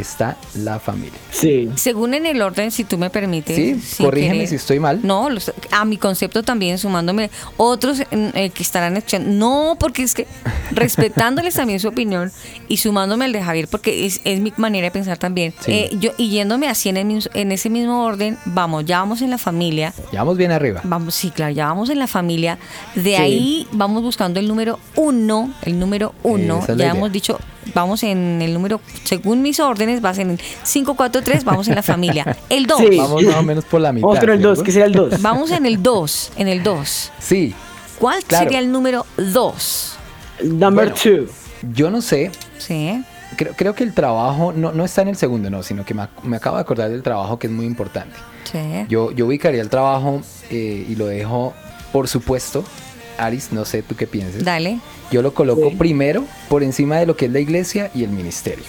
[0.01, 1.17] está la familia.
[1.31, 1.69] Sí.
[1.75, 3.55] Según en el orden, si tú me permites.
[3.55, 4.47] Sí, corrígeme querer.
[4.49, 4.99] si estoy mal.
[5.03, 9.29] No, los- a mi concepto también, sumándome otros mm, eh, que estarán escuchando.
[9.31, 10.27] No, porque es que
[10.71, 12.31] respetándoles también su opinión
[12.67, 15.53] y sumándome al de Javier, porque es, es mi manera de pensar también.
[15.59, 15.71] Sí.
[15.71, 19.29] Eh, yo, y yéndome así en, el en ese mismo orden, vamos, ya vamos en
[19.29, 19.93] la familia.
[20.11, 20.81] Ya vamos bien arriba.
[20.83, 22.57] Vamos, sí, claro, ya vamos en la familia.
[22.95, 26.65] De ahí vamos buscando el número uno, el número uno.
[26.77, 27.39] Ya hemos dicho,
[27.73, 31.75] vamos en el número, según mis órdenes, vas en el 5, 4, 3, vamos en
[31.75, 32.37] la familia.
[32.49, 32.79] El 2.
[32.79, 32.97] Sí.
[32.97, 34.07] Vamos más o menos por la mitad.
[34.07, 34.63] Con el 2, ¿cierto?
[34.63, 35.21] que sería el 2.
[35.21, 37.11] Vamos en el 2, en el 2.
[37.19, 37.53] Sí,
[37.99, 38.43] ¿Cuál Claro.
[38.43, 39.95] sería el número 2?
[40.43, 41.21] Number Bueno.
[41.23, 41.29] 2.
[41.73, 43.01] yo no sé Sí.
[43.37, 46.07] creo, creo que el trabajo no, no está en el segundo, no, sino que me,
[46.23, 48.15] me acabo de acordar del trabajo que es muy importante.
[48.51, 48.59] Sí.
[48.89, 51.53] Yo, yo ubicaría el trabajo eh, y lo dejo,
[51.93, 52.65] por supuesto,
[53.17, 54.43] Aris, no sé tú qué pienses.
[54.43, 54.79] Dale.
[55.11, 58.65] Yo lo coloco primero por encima de lo que es la iglesia y el ministerio.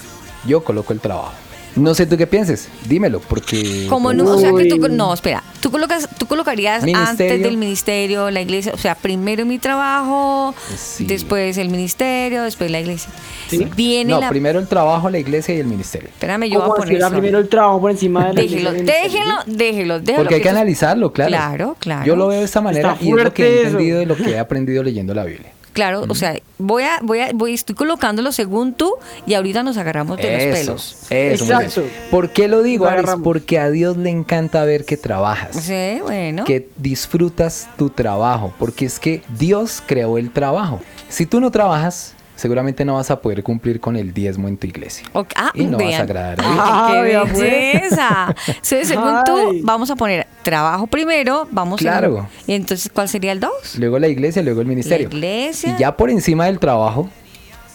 [0.47, 1.46] Yo coloco el trabajo.
[1.77, 3.87] No sé tú qué pienses, dímelo, porque...
[3.89, 8.31] Como no, o sea que tú, no, espera, tú colocas, tú colocarías antes del ministerio,
[8.31, 11.05] la iglesia, o sea, primero mi trabajo, Sí.
[11.05, 13.11] después el ministerio, después la iglesia.
[13.49, 13.67] Sí.
[13.77, 16.09] Viene No, la, primero el trabajo, la iglesia y el ministerio.
[16.09, 17.11] espérame, yo voy ¿Cómo a poner eso.
[17.11, 20.17] primero el trabajo por encima de la Déjelo, iglesia y el déjelo, déjelo, déjelo.
[20.19, 21.29] Porque hay que eso- analizarlo, claro.
[21.31, 22.07] Claro, claro.
[22.07, 23.67] Yo lo veo de esta manera Está y es lo que he eso.
[23.73, 25.53] entendido y lo que he aprendido leyendo la Biblia.
[25.77, 28.95] Claro, o sea, voy a, voy a, voy, estoy colocándolo según tú
[29.27, 31.07] y ahorita nos agarramos de los pelos.
[31.11, 31.45] eso.
[31.45, 31.83] Exacto.
[32.11, 33.11] ¿Por qué lo digo, Aris?
[33.23, 35.55] Porque a Dios le encanta ver que trabajas.
[35.55, 36.45] Sí, bueno.
[36.45, 40.81] que disfrutas tu trabajo, porque es que Dios creó el trabajo.
[41.11, 44.67] Si tú no trabajas, seguramente no vas a poder cumplir con el diezmo en tu
[44.69, 45.09] iglesia.
[45.35, 47.29] Ah, Y no vas a agradar a Dios.
[47.33, 48.35] ¡Qué belleza!
[48.47, 52.29] Entonces, según tú, vamos a poner trabajo primero, vamos Claro.
[52.47, 53.77] y entonces, ¿cuál sería el dos?
[53.79, 55.09] Luego la iglesia, luego el ministerio.
[55.09, 55.75] La iglesia.
[55.77, 57.09] Y ya por encima del trabajo,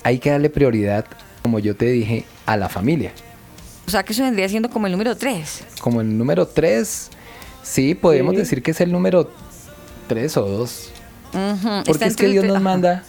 [0.04, 1.06] hay que darle prioridad,
[1.43, 3.12] como yo te dije, a la familia.
[3.88, 5.63] O sea, que eso vendría siendo como el número tres.
[5.82, 7.10] Como el número 3,
[7.63, 8.38] sí, podemos Sí.
[8.38, 9.30] decir que es el número
[10.08, 10.91] 3 o 2.
[11.34, 13.04] Ujú, Porque está es que Dios nos manda,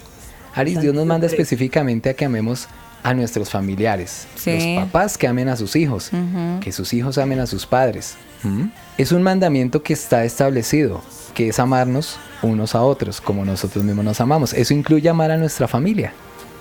[0.54, 2.68] Aris, Dios nos manda específicamente a que amemos
[3.02, 4.26] a nuestros familiares.
[4.36, 4.74] Sí.
[4.76, 6.60] Los papás que amen a sus hijos, Ujú.
[6.60, 8.16] que sus hijos amen a sus padres.
[8.44, 8.66] ¿Mm?
[8.98, 11.00] Es un mandamiento que está establecido,
[11.34, 14.52] que es amarnos unos a otros, como nosotros mismos nos amamos.
[14.52, 16.12] Eso incluye amar a nuestra familia,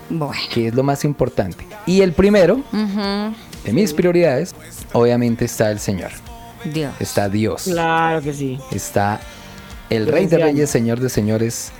[0.10, 0.34] Bueno.
[0.54, 1.67] que es lo más importante.
[1.86, 3.36] Y el primero Ujú.
[3.65, 4.56] de mis prioridades,
[4.93, 6.12] obviamente está el Señor,
[6.65, 6.93] Dios.
[6.99, 8.60] está Dios Claro que sí.
[8.71, 9.19] está
[9.91, 11.71] el Rey de Reyes, Señor de Señores,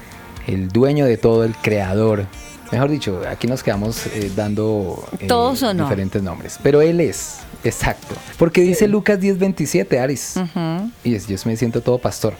[0.47, 2.25] el dueño de todo, el creador.
[2.71, 5.84] Mejor dicho, aquí nos quedamos eh, dando eh, Todos o no.
[5.84, 6.58] diferentes nombres.
[6.63, 8.15] Pero Él es, exacto.
[8.38, 10.36] Porque dice Lucas 10:27, Aris.
[10.38, 10.89] Ujú.
[11.04, 12.34] Y es- yo me siento todo pastor.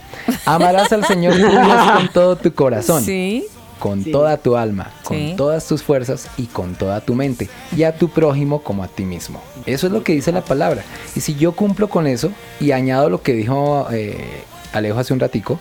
[0.46, 1.52] Amarás al Señor tu Dios
[1.98, 3.44] con todo tu corazón, Sí.
[3.78, 4.12] con Sí.
[4.14, 5.34] toda tu alma, con Sí.
[5.36, 9.04] todas tus fuerzas y con toda tu mente, y a tu prójimo como a ti
[9.04, 9.42] mismo.
[9.66, 10.84] Eso es lo que dice la palabra.
[11.14, 15.20] Y si yo cumplo con eso y añado lo que dijo eh, Alejo hace un
[15.20, 15.60] ratico,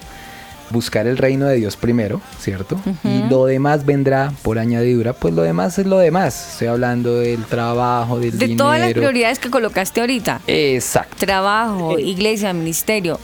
[0.71, 2.79] buscar el reino de Dios primero, ¿cierto?
[3.05, 6.53] Y lo demás vendrá por añadidura, pues lo demás es lo demás.
[6.53, 8.65] Estoy hablando del trabajo, del De dinero.
[8.65, 10.41] todas las prioridades que colocaste ahorita.
[10.47, 11.17] Exacto.
[11.19, 13.19] Trabajo, iglesia, ministerio,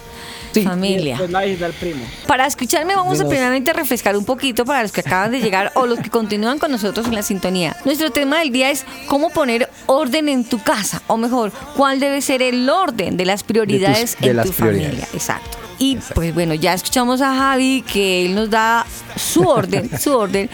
[0.53, 0.63] Sí.
[0.63, 1.17] Familia.
[1.19, 2.03] después la isla del primo.
[2.27, 5.85] Para escucharme vamos a primeramente refrescar un poquito para los que acaban de llegar o
[5.85, 7.77] los que continúan con nosotros en la sintonía.
[7.85, 12.23] Nuestro tema del día es cómo poner orden en tu casa, o mejor, cuál debe
[12.23, 14.89] ser el orden de las prioridades de en las tu prioridades.
[14.93, 15.09] familia.
[15.13, 15.59] Exacto.
[15.79, 18.87] Y pues bueno, ya escuchamos a Javi que él nos da
[19.17, 20.49] su orden, su orden.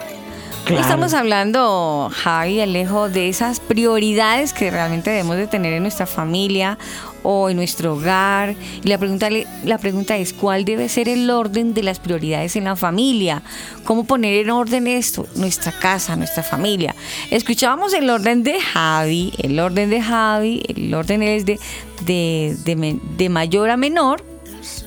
[0.70, 0.76] Hoy.
[0.76, 6.78] Estamos hablando, Javi Alejo, de esas prioridades que realmente debemos de tener en nuestra familia
[7.24, 8.54] o en nuestro hogar.
[8.84, 9.30] Y la pregunta,
[9.66, 13.42] la pregunta es, ¿cuál debe ser el orden de las prioridades en la familia?
[13.84, 15.26] ¿Cómo poner en orden esto?
[15.34, 16.94] Nuestra casa, nuestra familia.
[17.32, 21.60] Escuchábamos el orden de Javi, el orden de Javi, el orden es de,
[22.02, 24.33] de, de, de mayor a menor.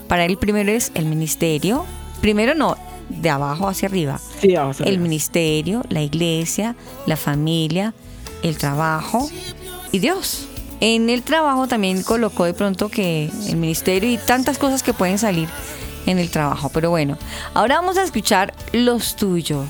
[0.09, 1.85] Para él primero es el ministerio.
[2.21, 2.77] Primero no,
[3.09, 4.21] de abajo hacia arriba.
[4.41, 7.95] Sí, vamos a El ministerio, la iglesia, la familia,
[8.43, 9.29] el trabajo
[9.93, 10.49] y Dios.
[10.81, 15.19] En el trabajo también colocó de pronto que el ministerio y tantas cosas que pueden
[15.19, 15.49] salir
[16.07, 16.69] en el trabajo.
[16.69, 17.17] Pero bueno,
[17.55, 19.67] ahora vamos a escuchar los tuyos,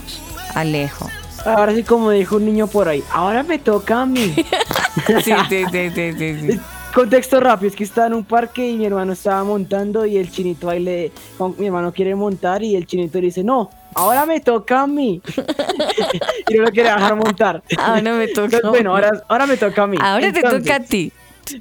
[0.55, 1.09] Alejo.
[1.45, 4.35] Ahora sí, como dijo un niño por ahí, ahora me toca a mí.
[5.23, 6.61] Sí, sí, sí, sí, sí, sí.
[6.97, 10.31] Contexto rápido, es que estaba en un parque y mi hermano estaba montando y el
[10.31, 11.13] chinito ahí le...
[11.59, 15.21] Mi hermano quiere montar y el chinito le dice, no, ahora me toca a mí.
[16.49, 17.63] y no lo quiere dejar montar.
[17.77, 19.99] Ahora me toca Entonces, bueno, ahora, ahora me toca a mí.
[20.01, 21.13] Ahora te toca a ti.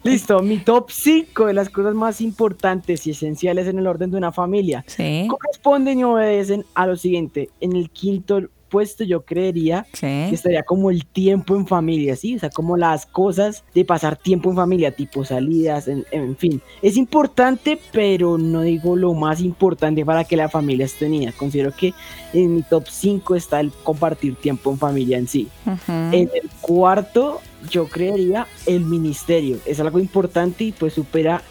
[0.04, 4.18] Listo, mi top 5 de las cosas más importantes y esenciales en el orden de
[4.18, 7.50] una familia Sí, corresponden y obedecen a lo siguiente.
[7.60, 10.02] En el quinto puesto yo creería sí.
[10.02, 12.36] que estaría como el tiempo en familia, ¿sí?
[12.36, 16.62] O sea, como las cosas de pasar tiempo en familia, tipo salidas, en, en fin.
[16.82, 21.32] Es importante, pero no digo lo más importante para que la familia esté unida.
[21.32, 21.94] Considero que
[22.34, 25.48] en mi top 5 está el compartir tiempo en familia en sí.
[25.66, 25.92] Ujú.
[25.92, 29.58] En el cuarto, yo creería el ministerio.
[29.66, 31.42] Es algo importante y pues supera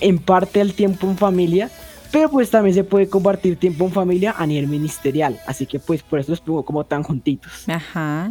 [0.00, 1.70] en parte el tiempo en familia,
[2.14, 5.40] pero pues también se puede compartir tiempo en familia a nivel ministerial.
[5.48, 7.68] Así que pues por eso los pongo como tan juntitos.
[7.68, 8.30] Ajá.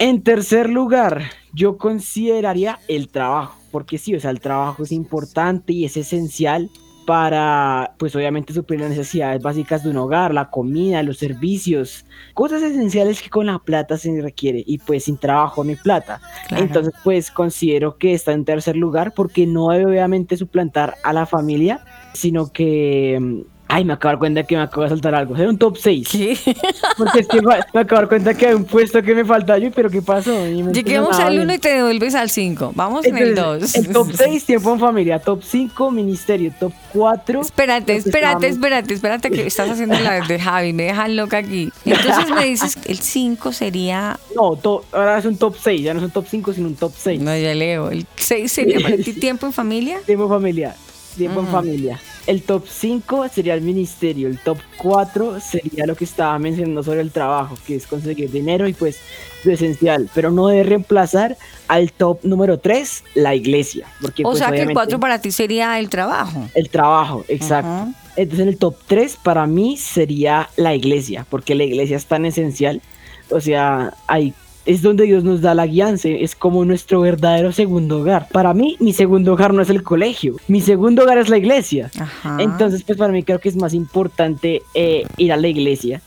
[0.00, 5.72] En tercer lugar, yo consideraría el trabajo, porque sí, o sea, el trabajo es importante
[5.72, 6.70] y es esencial
[7.06, 12.62] para, pues obviamente, suplir las necesidades básicas de un hogar, la comida, los servicios, cosas
[12.62, 16.20] esenciales que con la plata se requiere y pues sin trabajo no hay plata.
[16.48, 16.64] Claro.
[16.64, 21.26] Entonces, pues considero que está en tercer lugar porque no debe obviamente suplantar a la
[21.26, 23.18] familia, sino que...
[23.20, 23.40] mm,
[23.72, 25.36] Ay, me acabo de dar cuenta que me acabo de saltar algo.
[25.36, 26.08] Era un top 6.
[26.10, 26.36] ¿Qué?
[26.98, 29.56] Porque es que me acabo de dar cuenta que hay un puesto que me falta.
[29.58, 30.44] Yo, pero ¿qué pasó?
[30.44, 31.42] Lleguemos al bien.
[31.44, 32.72] 1 y te devuelves al 5.
[32.74, 33.86] Vamos en el Entonces, 2.
[33.86, 35.20] El top 6, tiempo en familia.
[35.20, 36.52] Top 5, ministerio.
[36.58, 37.42] Top 4.
[37.42, 41.70] Espérate, espérate, espérate, espérate que estás haciendo la de Javi, me dejan loca aquí.
[41.84, 45.80] Entonces me dices que el 5 sería, No, to- ahora es un top 6.
[45.80, 47.20] Ya no es un top 5, sino un top 6.
[47.20, 50.00] no ya leo, el 6 sería para ti tiempo en familia.
[50.04, 50.74] Tiempo en familia.
[51.16, 52.00] Tiempo en familia.
[52.26, 54.28] El top 5 sería el ministerio.
[54.28, 58.68] El top 4 sería lo que estaba mencionando sobre el trabajo, que es conseguir dinero
[58.68, 58.98] y pues
[59.44, 60.08] lo esencial.
[60.14, 61.36] Pero no debe reemplazar
[61.68, 63.86] al top número 3, la iglesia.
[64.00, 66.48] Porque, O pues, sea que el obviamente, 4 para ti sería el trabajo.
[66.54, 67.92] El trabajo, exacto.
[68.16, 72.26] Entonces en el top 3 para mí sería la iglesia, porque la iglesia es tan
[72.26, 72.82] esencial.
[73.30, 74.34] O sea, ahí
[74.66, 78.28] es donde Dios nos da la guianza, es como nuestro verdadero segundo hogar.
[78.30, 81.90] Para mí, mi segundo hogar no es el colegio, mi segundo hogar es la iglesia.
[81.98, 82.36] Ajá.
[82.40, 86.02] Entonces, pues para mí creo que es más importante eh, ir a la iglesia.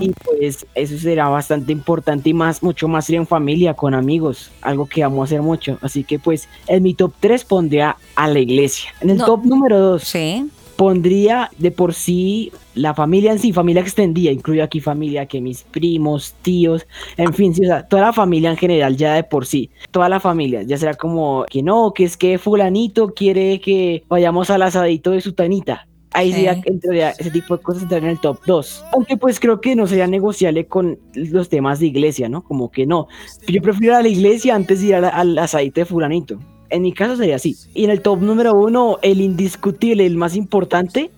[0.00, 4.50] Y pues eso será bastante importante y más, mucho más ir en familia, con amigos,
[4.62, 5.78] algo que amo hacer mucho.
[5.80, 8.90] Así que pues en mi top 3 pondría a la iglesia.
[9.00, 9.26] En el No.
[9.26, 10.48] top número 2 Sí.
[10.76, 15.62] Pondría de por sí la familia en sí, familia extendida, incluyo aquí familia que mis
[15.62, 19.46] primos, tíos, en fin, sí, o sea, toda la familia en general ya de por
[19.46, 24.02] sí, toda la familia, ya será como que no, que es que fulanito quiere que
[24.08, 25.86] vayamos al asadito de su tanita.
[26.16, 26.42] Ahí Sí.
[26.42, 28.84] ya entraría ese tipo de cosas entrarían en el top 2.
[28.92, 32.44] Aunque pues creo que no sería negociable con los temas de iglesia, ¿no?
[32.44, 33.08] Como que no.
[33.48, 36.38] Yo prefiero ir a la iglesia antes de ir al, al asadito de fulanito.
[36.70, 37.56] En mi caso sería así.
[37.74, 41.10] Y en el top número uno, el indiscutible, el más importante,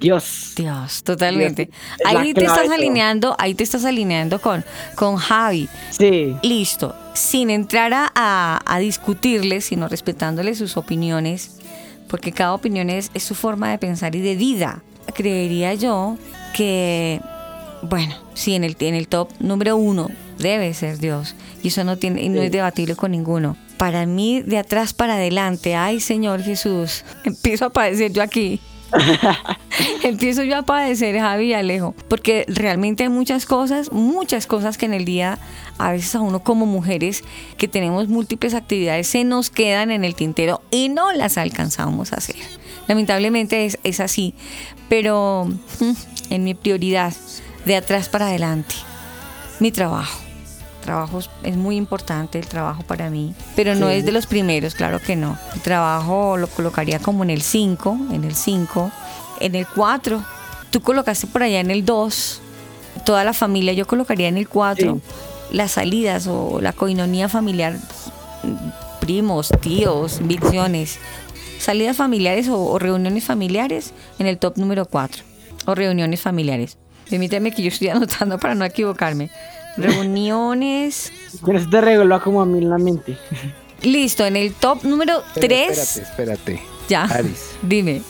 [0.00, 0.52] Dios.
[0.56, 1.70] Dios, totalmente.
[2.04, 5.68] Ahí te estás alineando, ahí te estás alineando con, con Javi.
[5.90, 6.34] Sí.
[6.42, 11.58] Listo, sin entrar a, a- a discutirle, sino respetándole sus opiniones,
[12.08, 14.82] porque cada opinión es, es su forma de pensar y de vida.
[15.14, 16.16] Creería yo
[16.54, 17.20] que,
[17.82, 21.96] bueno, sí, en el, en el top número uno debe ser Dios, y eso no,
[21.96, 23.56] tiene, y no es debatible con ninguno.
[23.76, 28.60] Para mí, de atrás para adelante, ay Señor Jesús, empiezo a padecer yo aquí.
[30.02, 34.86] Empiezo yo a padecer, Javi y Alejo, porque realmente hay muchas cosas, muchas cosas que
[34.86, 35.38] en el día,
[35.78, 37.24] a veces a uno como mujeres
[37.56, 42.16] que tenemos múltiples actividades, se nos quedan en el tintero y no las alcanzamos a
[42.16, 42.36] hacer.
[42.86, 44.34] Lamentablemente es, es así,
[44.88, 45.46] pero
[45.80, 45.92] mm,
[46.30, 47.12] en mi prioridad,
[47.64, 48.76] de atrás para adelante,
[49.58, 50.25] mi trabajo.
[50.86, 53.94] Trabajo es- muy importante el trabajo para mí, pero no Sí.
[53.96, 55.36] es de los primeros, claro que no.
[55.54, 58.92] El trabajo lo colocaría como en el 5, en el 5,
[59.40, 60.22] en el 4.
[60.70, 62.40] Tú colocaste por allá en el 2.
[63.04, 65.00] Toda la familia yo colocaría en el 4.
[65.50, 67.76] Las salidas o la coinonía familiar,
[69.00, 70.98] primos, tíos, visiones.
[71.58, 75.24] salidas familiares o, o reuniones familiares en el top número 4.
[75.66, 76.76] O reuniones familiares.
[77.10, 79.30] Permíteme que yo estoy anotando para no equivocarme.
[79.76, 81.12] Reuniones.
[81.42, 83.16] Con eso te regaló como a mí en la mente.
[83.82, 85.70] Listo, en el top número Pero 3.
[85.78, 86.62] Espérate, espérate.
[86.88, 87.02] Ya.
[87.04, 88.02] Aris, Dime.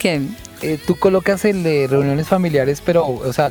[0.00, 0.22] ¿Qué?
[0.62, 3.50] eh, tú colocas el de reuniones familiares, pero, o sea,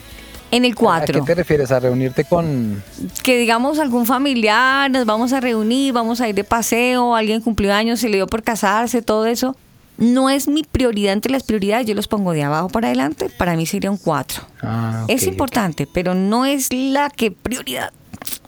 [0.52, 1.14] En el ¿a 4.
[1.20, 1.72] qué te refieres?
[1.72, 2.82] ¿A reunirte con...?
[3.24, 7.74] que digamos algún familiar, nos vamos a reunir, vamos a ir de paseo, alguien cumplió
[7.74, 9.56] años, se le dio por casarse, todo eso.
[9.98, 13.56] No es mi prioridad entre las prioridades, yo los pongo de abajo para adelante, para
[13.56, 14.44] mí sería un 4.
[14.62, 17.92] Ah, es importante, pero no es la que prioridad.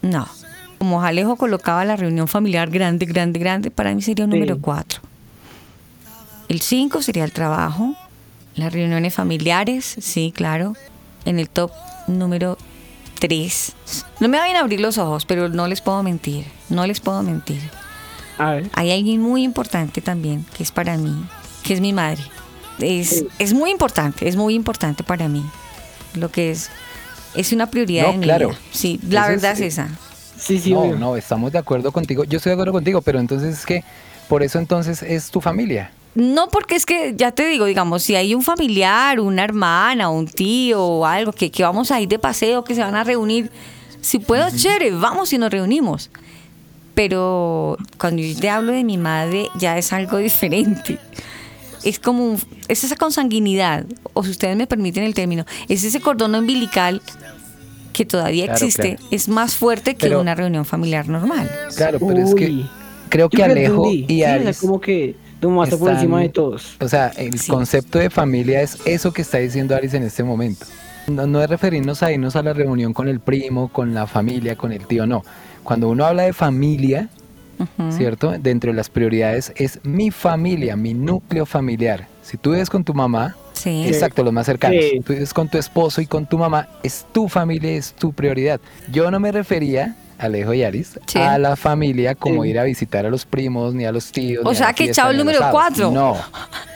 [0.04, 0.28] No.
[0.78, 4.38] Como Jalejo colocaba la reunión familiar grande, grande, grande, para mí sería un Sí.
[4.38, 5.02] número 4.
[6.50, 7.96] El 5 sería el trabajo,
[8.56, 10.76] las reuniones familiares, sí, claro.
[11.26, 11.72] En el top
[12.08, 12.58] número
[13.20, 13.74] 3.
[14.20, 17.22] No me vayan a abrir los ojos, pero no les puedo mentir, no les puedo
[17.24, 17.60] mentir.
[18.38, 18.70] A ver.
[18.74, 21.14] Hay alguien muy importante también, que es para mí,
[21.64, 22.22] que es mi madre.
[22.80, 25.44] Es, es muy importante, es muy importante para mí.
[26.16, 26.70] Lo que es,
[27.36, 28.50] es una prioridad No, de mi claro.
[28.50, 28.60] vida.
[28.72, 29.90] Sí, la verdad es, esa.
[30.38, 30.96] Sí, sí, no, obvio.
[30.98, 32.24] no, estamos de acuerdo contigo.
[32.24, 33.84] Yo estoy de acuerdo contigo, pero entonces es que
[34.30, 35.92] por eso entonces es tu familia.
[36.16, 40.28] No porque es que, ya te digo, digamos, si hay un familiar, una hermana, un
[40.28, 43.52] tío o algo, que, que vamos a ir de paseo, que se van a reunir,
[44.02, 46.10] si puedo, chévere, vamos y nos reunimos.
[46.96, 50.98] Pero cuando yo te hablo de mi madre, ya es algo diferente.
[51.84, 56.00] Es como, un- es esa consanguinidad, o si ustedes me permiten el término, es ese
[56.02, 57.02] cordón umbilical
[57.94, 59.08] que todavía Claro, existe, claro.
[59.12, 61.50] es más fuerte que Pero- una reunión familiar normal.
[61.76, 62.64] Claro, pero es que
[63.10, 64.14] creo que Alejo entendí.
[64.14, 66.76] y Sí, o sea, Aris como que tomaste por encima de todos.
[66.80, 67.50] O sea, el Sí.
[67.52, 70.66] concepto de familia es eso que está diciendo Aris en este momento.
[71.08, 74.56] No, no es referirnos a irnos a la reunión con el primo, con la familia,
[74.56, 75.24] con el tío, no.
[75.64, 77.10] Cuando uno habla de familia,
[77.92, 78.34] ¿cierto?
[78.40, 82.08] Dentro de las prioridades es mi familia, mi núcleo familiar.
[82.22, 83.86] Si tú vives con tu mamá, Sí.
[83.88, 84.78] exacto, los más cercanos.
[84.82, 85.02] Sí.
[85.04, 88.62] Tú vives con tu esposo y con tu mamá, es tu familia, es tu prioridad.
[88.92, 91.20] Yo no me refería, Alejo y Aris, Sí.
[91.20, 92.50] a la familia como Sí.
[92.52, 94.46] ir a visitar a los primos, ni a los tíos.
[94.46, 95.52] O ni a sea la que fiesta, chao el número asado.
[95.54, 95.92] cuatro.
[95.92, 96.16] No.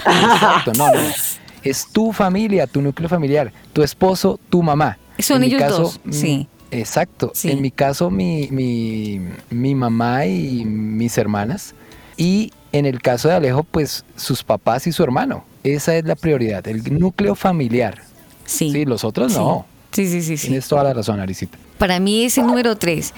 [0.05, 0.93] Exacto, no, no.
[1.63, 4.97] Es tu familia, tu núcleo familiar, tu esposo, tu mamá.
[5.19, 6.47] Son En mi ellos caso, dos, mm, sí.
[6.73, 7.31] Exacto.
[7.33, 7.51] Sí.
[7.51, 11.73] En mi caso, mi, mi, mi mamá y mis hermanas.
[12.17, 15.45] Y en el caso de Alejo, pues sus papás y su hermano.
[15.63, 18.01] Esa es la prioridad, el núcleo familiar.
[18.45, 18.71] Sí.
[18.71, 19.37] Sí, los otros Sí.
[19.39, 19.65] no.
[19.91, 20.47] Sí, sí, sí, sí.
[20.47, 21.57] Tienes toda la razón, Arisita.
[21.77, 23.13] Para mí es el número 3.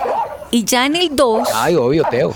[0.51, 2.33] Y ya en el 2, Ay, obvio, Teo.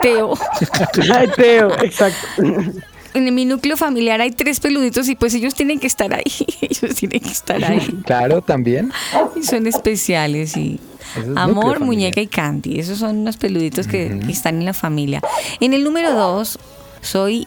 [0.00, 0.34] Teo,
[1.14, 2.42] Ay, Teo, exacto.
[3.14, 6.22] en mi núcleo familiar hay tres peluditos y pues ellos tienen que estar ahí.
[6.60, 7.80] Ellos tienen que estar ahí.
[8.06, 8.90] Claro, también.
[9.36, 10.80] Y son especiales y
[11.16, 12.78] es amor, muñeca y candy.
[12.78, 15.20] Esos son unos peluditos que, que están en la familia.
[15.60, 16.58] En el número 2
[17.02, 17.46] soy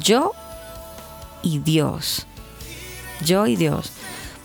[0.00, 0.32] yo
[1.42, 2.26] y Dios.
[3.24, 3.92] Yo y Dios.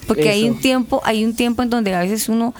[0.08, 2.56] Porque hay un tiempo, hay un tiempo en donde a veces uno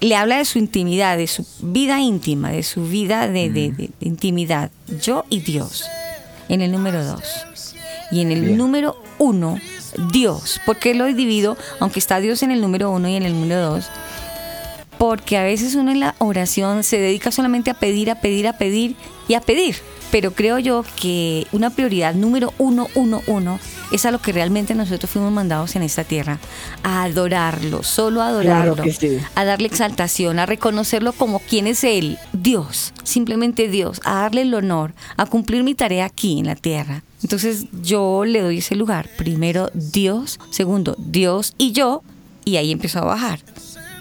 [0.00, 3.90] le habla de su intimidad, de su vida íntima, de su vida de, de- de-
[4.00, 4.70] de intimidad.
[5.02, 5.84] Yo y Dios.
[6.48, 7.74] En el número dos.
[8.10, 8.56] Y en el Bien.
[8.56, 9.58] número uno,
[10.12, 10.60] Dios.
[10.64, 11.56] ¿Por qué lo divido?
[11.80, 13.86] Aunque está Dios en el número uno y en el número dos.
[14.98, 18.56] Porque a veces uno en la oración se dedica solamente a pedir, a pedir, a
[18.56, 18.96] pedir
[19.28, 19.76] y a pedir.
[20.10, 23.58] Pero creo yo que una prioridad número uno, uno, uno,
[23.92, 26.38] es a lo que realmente nosotros fuimos mandados en esta tierra.
[26.82, 28.74] A adorarlo, solo a adorarlo.
[28.74, 29.18] Claro que sí.
[29.34, 34.54] A darle exaltación, a reconocerlo como quien es Él, Dios, simplemente Dios, a darle el
[34.54, 37.02] honor, a cumplir mi tarea aquí en la tierra.
[37.22, 39.08] Entonces yo le doy ese lugar.
[39.16, 42.02] Primero Dios, segundo Dios y yo,
[42.44, 43.40] y ahí empiezo a bajar.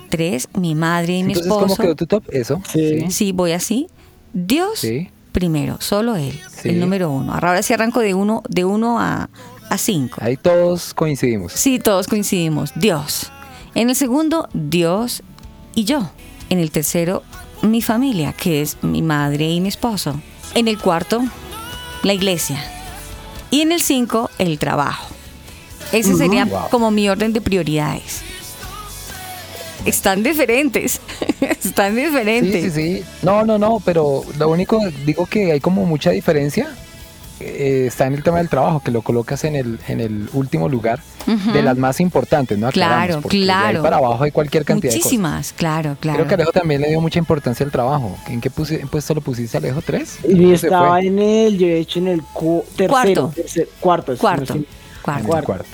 [0.09, 1.65] Tres, mi madre y mi Entonces, esposo.
[1.67, 2.23] ¿cómo quedó tu top?
[2.31, 2.61] Eso.
[2.71, 3.05] Sí.
[3.09, 3.87] Sí, voy así.
[4.33, 5.09] Dios Sí.
[5.31, 6.69] primero, solo Él, Sí.
[6.69, 7.33] el número uno.
[7.33, 9.29] Ahora sí arranco de uno, de uno a,
[9.69, 10.17] a cinco.
[10.21, 11.53] Ahí todos coincidimos.
[11.53, 12.71] Sí, todos coincidimos.
[12.75, 13.31] Dios.
[13.73, 15.23] En el segundo, Dios
[15.73, 16.09] y yo.
[16.49, 17.23] En el tercero,
[17.61, 20.19] mi familia, que es mi madre y mi esposo.
[20.53, 21.23] En el cuarto,
[22.03, 22.63] la iglesia.
[23.51, 25.07] Y en el cinco, el trabajo.
[25.91, 26.69] Ese sería Wow.
[26.71, 28.21] como mi orden de prioridades.
[29.85, 30.99] Están diferentes.
[31.41, 32.73] Están Sí, diferentes.
[32.73, 33.03] sí, sí.
[33.21, 36.75] No, no, no, pero lo único, digo que hay como mucha diferencia.
[37.39, 40.69] Eh, está en el tema del trabajo, que lo colocas en el, en el último
[40.69, 40.99] lugar
[41.53, 42.67] de las más importantes, ¿no?
[42.67, 43.81] Aclaramos, Claro, de claro.
[43.81, 45.99] para abajo hay cualquier cantidad de Muchísimas, claro, cosas.
[46.01, 46.17] claro.
[46.17, 48.15] Creo que Alejo también le dio mucha importancia al trabajo.
[48.27, 49.81] ¿En qué pusi- puesto lo pusiste, Alejo?
[49.81, 50.19] ¿Tres?
[50.23, 53.31] Y ¿Cómo se estaba en el, yo he hecho en el cu- tercero.
[53.79, 54.15] Cuarto.
[54.15, 54.17] cuarto.
[54.17, 54.55] Cuarto.
[54.55, 54.67] no sé.
[55.01, 55.37] Cuarto.
[55.37, 55.65] En cuarto.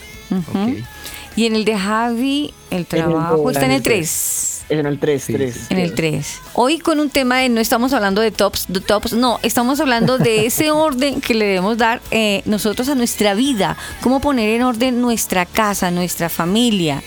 [1.36, 4.61] Y en el de Javi, el trabajo está en En el el 3.
[4.72, 5.54] Es en el 3, Sí, 3.
[5.54, 5.60] sí.
[5.72, 6.40] En el 3.
[6.54, 10.18] Hoy con un tema de no estamos hablando de tops, de tops, no, estamos hablando
[10.18, 14.62] de ese orden que le debemos dar eh, nosotros a nuestra vida, cómo poner en
[14.62, 17.04] orden nuestra casa, nuestra familia.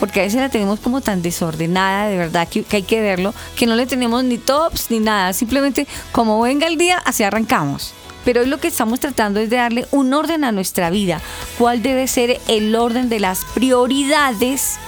[0.00, 3.32] Porque a veces la tenemos como tan desordenada, de verdad, que, que hay que verlo,
[3.54, 7.94] que no le tenemos ni tops ni nada, simplemente como venga el día, así arrancamos.
[8.24, 11.20] Pero hoy lo que estamos tratando es de darle un orden a nuestra vida.
[11.58, 14.78] ¿Cuál debe ser el orden de las prioridades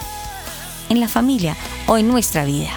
[0.88, 1.56] en la familia
[1.96, 2.70] en nuestra vida?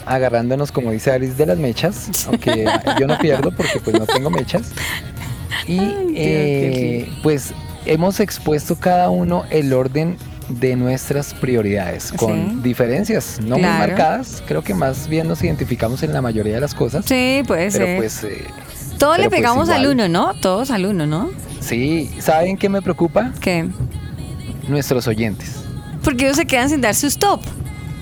[0.05, 2.65] agarrándonos, como dice Alice, de las mechas, aunque
[2.99, 4.71] yo no pierdo porque pues no tengo mechas.
[5.65, 5.79] Y
[6.15, 7.55] eh, pues
[7.87, 10.17] hemos expuesto cada uno el orden
[10.49, 12.59] de nuestras prioridades, con Sí.
[12.63, 16.73] diferencias no muy marcadas, creo que más bien nos identificamos en la mayoría de las
[16.75, 17.05] cosas.
[17.05, 17.97] Sí, puede Pero ser.
[17.97, 18.45] pues eh,
[18.97, 20.33] Todos le pues pegamos al uno, ¿no?
[20.41, 21.29] Todos al uno, ¿no?
[21.59, 23.31] sí, ¿saben qué me preocupa?
[23.39, 23.67] ¿Qué?
[24.67, 25.51] Nuestros oyentes.
[26.03, 27.41] Porque ellos se quedan sin dar sus top.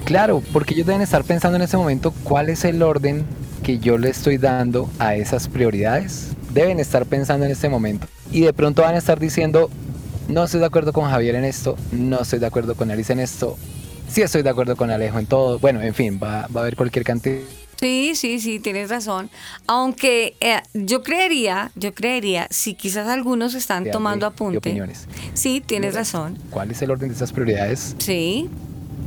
[0.06, 3.26] Claro, porque ellos deben estar pensando en ese momento cuál es el orden
[3.64, 6.30] que yo le estoy dando a esas prioridades.
[6.54, 8.08] Deben estar pensando en este momento.
[8.32, 9.70] Y de pronto van a estar diciendo,
[10.28, 13.20] no estoy de acuerdo con Javier en esto, no estoy de acuerdo con Alice en
[13.20, 13.58] esto,
[14.10, 15.60] sí estoy de acuerdo con Alejo en todo.
[15.60, 17.40] Bueno, en fin, va, va a haber cualquier cantidad.
[17.80, 19.30] Sí, sí, sí, tienes razón.
[19.68, 24.58] Aunque eh, yo creería, yo creería, si quizás algunos están tomando de apunte.
[24.58, 25.08] opiniones.
[25.36, 26.40] Sí, tienes razón.
[26.50, 27.96] ¿Cuál es el orden de esas prioridades?
[28.00, 28.50] Sí.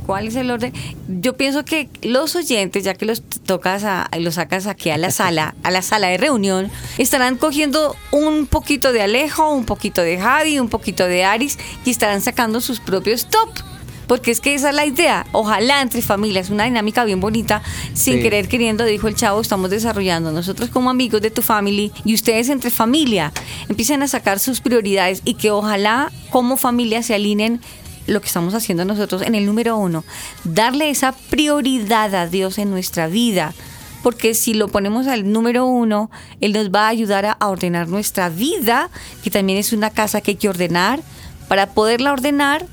[0.05, 0.73] ¿Cuál es el orden?
[1.07, 5.11] Yo pienso que los oyentes, ya que los tocas a, los sacas aquí a la
[5.11, 10.19] sala, a la sala de reunión, estarán cogiendo un poquito de Alejo, un poquito de
[10.19, 13.49] Javi, un poquito de Aris y estarán sacando sus propios top.
[14.07, 15.25] Porque es que esa es la idea.
[15.31, 17.61] Ojalá entre familias, una dinámica bien bonita,
[17.93, 18.21] sin Sí.
[18.21, 22.49] querer queriendo, dijo el chavo, estamos desarrollando nosotros como amigos de tu family y ustedes
[22.49, 23.31] entre familia
[23.69, 27.61] empiecen a sacar sus prioridades y que ojalá como familia se alineen
[28.07, 30.03] lo que estamos haciendo nosotros en el número uno,
[30.43, 33.53] darle esa prioridad a Dios en nuestra vida.
[34.03, 37.87] Porque si lo ponemos al número uno, Él nos va a ayudar a, a ordenar
[37.87, 38.89] nuestra vida,
[39.23, 41.01] que también es una casa que hay que ordenar.
[41.47, 42.65] Para poderla ordenar,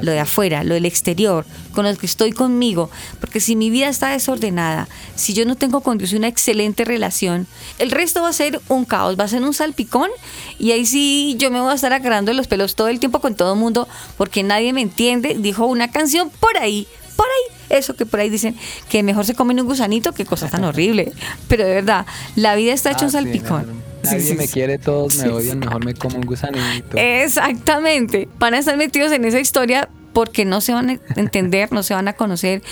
[0.00, 2.90] lo de afuera, lo del exterior, con los que estoy conmigo.
[3.20, 7.46] Porque si mi vida está desordenada, si yo no tengo con Dios una excelente relación,
[7.78, 10.10] el resto va a ser un caos, va a ser un salpicón.
[10.58, 13.34] Y ahí sí yo me voy a estar agarrando los pelos todo el tiempo con
[13.34, 15.36] todo el mundo porque nadie me entiende.
[15.38, 16.86] Dijo una canción por ahí,
[17.16, 17.56] por ahí.
[17.78, 18.56] Eso que por ahí dicen
[18.88, 21.12] que mejor se comen un gusanito, qué cosa tan horrible.
[21.48, 23.64] Pero de verdad, la vida está hecha Ah, un sí, salpicón.
[23.64, 26.96] Sí, Nadie sí, me quiere, todos me odian, mejor me como un gusanito.
[26.96, 28.28] Exactamente.
[28.38, 31.94] Van a estar metidos en esa historia porque no se van a entender, no se
[31.94, 32.62] van a conocer,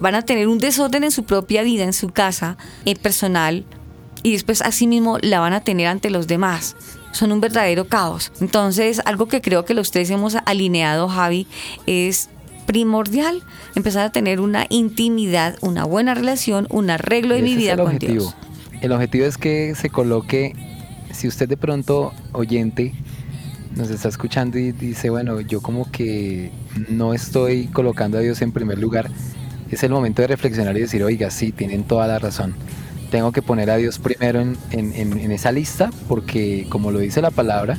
[0.00, 3.64] van a tener un desorden en su propia vida, en su casa eh, personal
[4.22, 6.76] y después asimismo la van a tener ante los demás.
[7.12, 8.32] Son un verdadero caos.
[8.40, 11.46] Entonces, algo que creo que los tres hemos alineado, Javi,
[11.86, 12.28] es
[12.66, 13.42] primordial
[13.74, 17.86] empezar a tener una intimidad, una buena relación, un arreglo de mi es vida con
[17.86, 18.12] objetivo.
[18.12, 18.34] Dios.
[18.80, 20.54] El objetivo es que se coloque,
[21.12, 22.92] si usted de pronto oyente
[23.74, 26.50] nos está escuchando y dice, bueno, yo como que
[26.88, 29.10] no estoy colocando a Dios en primer lugar,
[29.70, 32.54] es el momento de reflexionar y decir, oiga, sí, tienen toda la razón.
[33.10, 36.98] Tengo que poner a Dios primero en, en- en- en esa lista porque como lo
[37.00, 37.78] dice la palabra,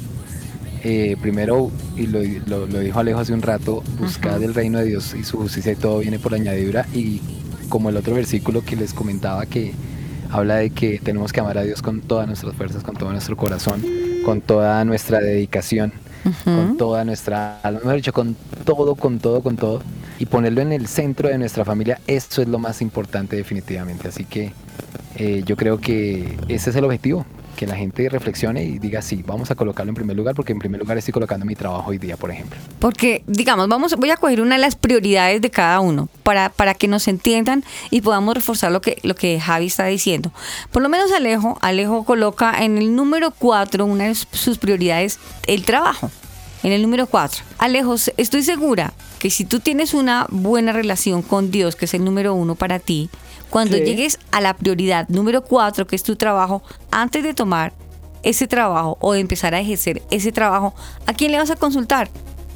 [0.83, 4.85] eh, primero, y lo, lo- lo dijo Alejo hace un rato, buscad el reino de
[4.85, 6.85] Dios y su justicia y todo viene por añadidura.
[6.93, 7.21] Y
[7.69, 9.73] como el otro versículo que les comentaba que
[10.31, 13.35] habla de que tenemos que amar a Dios con todas nuestras fuerzas, con todo nuestro
[13.37, 13.83] corazón,
[14.25, 15.93] con toda nuestra dedicación,
[16.43, 19.81] con toda nuestra alma, mejor dicho, con todo, con todo, con todo.
[20.19, 24.07] Y ponerlo en el centro de nuestra familia, eso es lo más importante definitivamente.
[24.07, 24.51] Así que
[25.15, 27.25] eh, yo creo que ese es el objetivo.
[27.57, 30.59] Que la gente reflexione y diga, sí, vamos a colocarlo en primer lugar porque en
[30.59, 32.57] primer lugar estoy colocando mi trabajo hoy día, por ejemplo.
[32.79, 36.75] Porque, digamos, vamos, voy a coger una de las prioridades de cada uno para, para
[36.75, 40.31] que nos entiendan y podamos reforzar lo que, lo que Javi está diciendo.
[40.71, 45.65] Por lo menos Alejo, Alejo coloca en el número 4 una de sus prioridades, el
[45.65, 46.11] trabajo.
[46.63, 47.43] En el número 4.
[47.57, 52.03] Alejo, estoy segura que si tú tienes una buena relación con Dios, que es el
[52.03, 53.09] número uno para ti,
[53.49, 53.83] cuando Sí.
[53.83, 57.73] llegues a la prioridad número 4, que es tu trabajo, antes de tomar
[58.23, 60.73] ese trabajo o de empezar a ejercer ese trabajo,
[61.05, 62.09] ¿a quién le vas a consultar?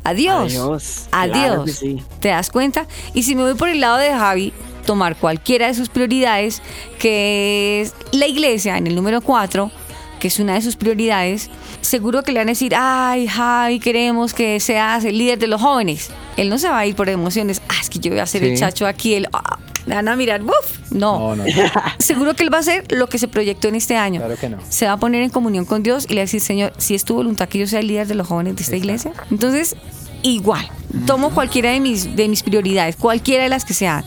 [0.03, 0.43] A Dios.
[0.43, 1.65] A Dios, A claro Dios.
[1.79, 2.03] que sí.
[2.19, 2.87] ¿Te das cuenta?
[3.13, 4.51] Y si me voy por el lado de Javi,
[4.85, 6.61] tomar cualquiera de sus prioridades,
[6.97, 9.71] que es la iglesia en el número 4,
[10.19, 11.49] que es una de sus prioridades,
[11.81, 15.61] seguro que le van a decir, ay, Javi, queremos que seas el líder de los
[15.61, 16.09] jóvenes.
[16.37, 18.43] Él no se va a ir por emociones, ah, es que yo voy a ser
[18.43, 20.91] el chacho aquí, el, ah, me van a mirar, ¡buf!
[20.91, 21.36] No.
[21.36, 21.43] No, no,
[21.99, 24.19] Seguro que él va a hacer lo que se proyectó en este año.
[24.19, 24.57] claro que no.
[24.69, 26.95] Se va a poner en comunión con Dios y le va a decir, Señor, si
[26.95, 29.11] es tu voluntad que yo sea el líder de los jóvenes de esta iglesia.
[29.29, 29.75] Entonces,
[30.23, 30.67] igual,
[31.05, 34.03] tomo cualquiera de mis, de mis prioridades, cualquiera de las que sean.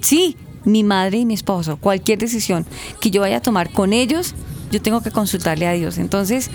[0.00, 2.66] Sí, mi madre y mi esposo, cualquier decisión
[3.00, 4.34] que yo vaya a tomar con ellos,
[4.70, 5.98] yo tengo que consultarle a Dios.
[5.98, 6.50] Entonces,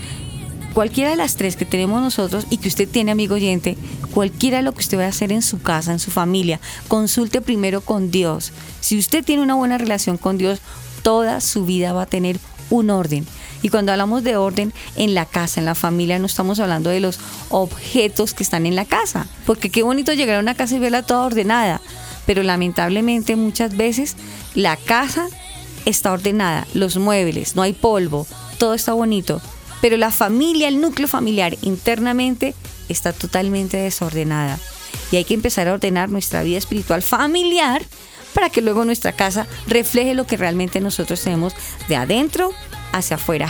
[0.73, 3.77] cualquiera de las tres que tenemos nosotros y que usted tiene, amigo oyente,
[4.13, 7.41] cualquiera de lo que usted vaya a hacer en su casa, en su familia, consulte
[7.41, 8.51] primero con Dios.
[8.79, 10.59] Si usted tiene una buena relación con Dios,
[11.03, 13.25] toda su vida va a tener un orden.
[13.61, 16.99] Y cuando hablamos de orden en la casa, en la familia, no estamos hablando de
[16.99, 17.19] los
[17.49, 19.27] objetos que están en la casa.
[19.45, 21.81] Porque qué bonito llegar a una casa y verla toda ordenada.
[22.25, 24.15] Pero lamentablemente muchas veces
[24.55, 25.27] la casa
[25.85, 29.41] está ordenada, los muebles, no hay polvo, todo está bonito.
[29.81, 32.53] Pero la familia, el núcleo familiar internamente
[32.89, 34.59] está totalmente desordenada.
[35.11, 37.81] Y hay que empezar a ordenar nuestra vida espiritual familiar
[38.33, 41.53] para que luego nuestra casa refleje lo que realmente nosotros tenemos
[41.89, 42.51] de adentro
[42.91, 43.49] hacia afuera.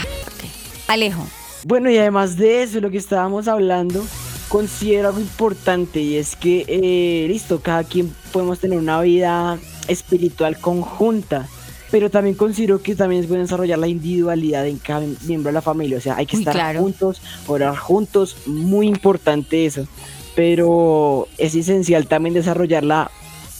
[0.88, 1.26] Alejo.
[1.64, 4.04] Bueno, y además de eso, lo que estábamos hablando,
[4.48, 10.58] considero algo importante y es que, eh, listo, cada quien podemos tener una vida espiritual
[10.58, 11.48] conjunta,
[11.92, 15.60] pero también considero que también es bueno desarrollar la individualidad en cada miembro de la
[15.60, 16.80] familia, o sea, hay que estar claro.
[16.80, 19.86] juntos, orar juntos, muy importante eso,
[20.34, 23.10] pero es esencial también desarrollarla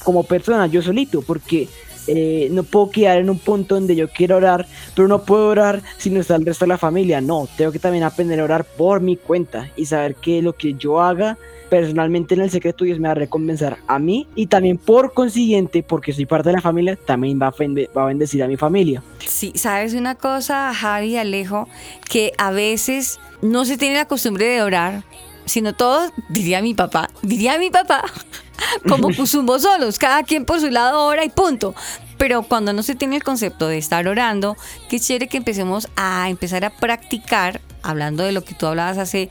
[0.03, 1.69] como persona, yo solito, porque
[2.07, 5.83] eh, no puedo quedar en un punto donde yo quiero orar, pero no puedo orar
[5.99, 7.21] si no está el resto de la familia.
[7.21, 10.75] No, tengo que también aprender a orar por mi cuenta y saber que lo que
[10.75, 11.39] yo haga
[11.73, 15.83] personalmente en el secreto Dios me va a recompensar a mí y también por consiguiente,
[15.83, 17.55] porque soy parte de la familia, también va a,
[17.97, 19.03] va a bendecir a mi familia.
[19.27, 21.69] Sí, sabes una cosa, Javi Alejo,
[22.11, 25.05] que a veces no se tiene la costumbre de orar,
[25.45, 28.05] sino todo, diría mi papá, diría mi papá,
[28.89, 31.75] como pusumbos solos, cada quien por su lado ora y punto.
[32.19, 34.57] Pero cuando no se tiene el concepto de estar orando,
[34.89, 39.29] qué chévere que empecemos a empezar a practicar, hablando de lo que tú hablabas hace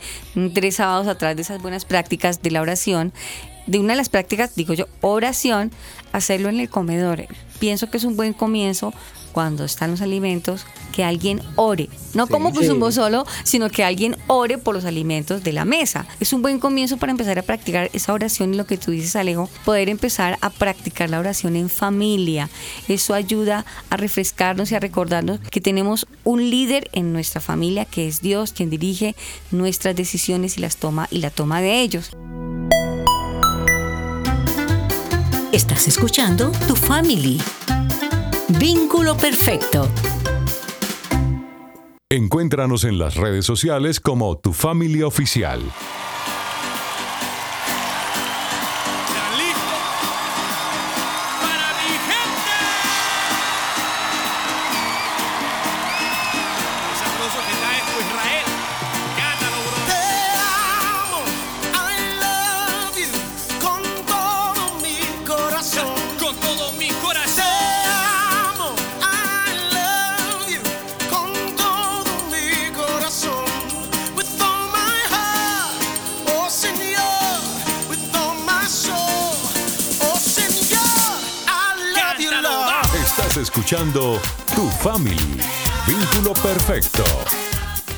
[0.53, 3.13] tres sábados atrás, de esas buenas prácticas de la oración,
[3.65, 5.71] de una de las prácticas, digo yo, oración,
[6.11, 7.27] hacerlo en el comedor.
[7.59, 8.93] Pienso que es un buen comienzo
[9.31, 11.89] cuando están los alimentos, que alguien ore.
[12.13, 12.91] No Sí, como pues sí.
[12.91, 16.05] solo, sino que alguien ore por los alimentos de la mesa.
[16.19, 19.15] Es un buen comienzo para empezar a practicar esa oración y lo que tú dices,
[19.15, 22.49] Alejo, poder empezar a practicar la oración en familia.
[22.87, 28.07] Eso ayuda a refrescarnos y a recordarnos que tenemos un líder en nuestra familia, que
[28.07, 29.15] es Dios, quien dirige
[29.51, 32.11] nuestras decisiones y las toma y la toma de ellos.
[35.51, 37.37] Estás escuchando Tu Family.
[38.59, 39.87] Vínculo perfecto.
[42.09, 45.61] Encuéntranos en las redes sociales como Tu Familia Oficial.
[83.71, 85.15] Tu Family.
[85.87, 87.05] Vínculo perfecto.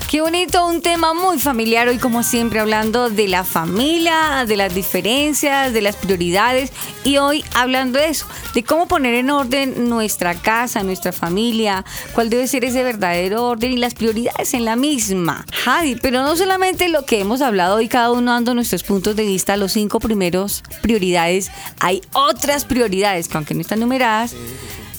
[0.07, 4.75] Qué bonito, un tema muy familiar hoy como siempre hablando de la familia, de las
[4.75, 6.71] diferencias, de las prioridades
[7.03, 12.29] y hoy hablando de eso, de cómo poner en orden nuestra casa, nuestra familia, cuál
[12.29, 15.43] debe ser ese verdadero orden y las prioridades en la misma.
[15.63, 19.23] Javi, pero no solamente lo que hemos hablado hoy, cada uno dando nuestros puntos de
[19.23, 21.49] vista, los cinco primeros prioridades,
[21.79, 24.35] hay otras prioridades que aunque no están numeradas,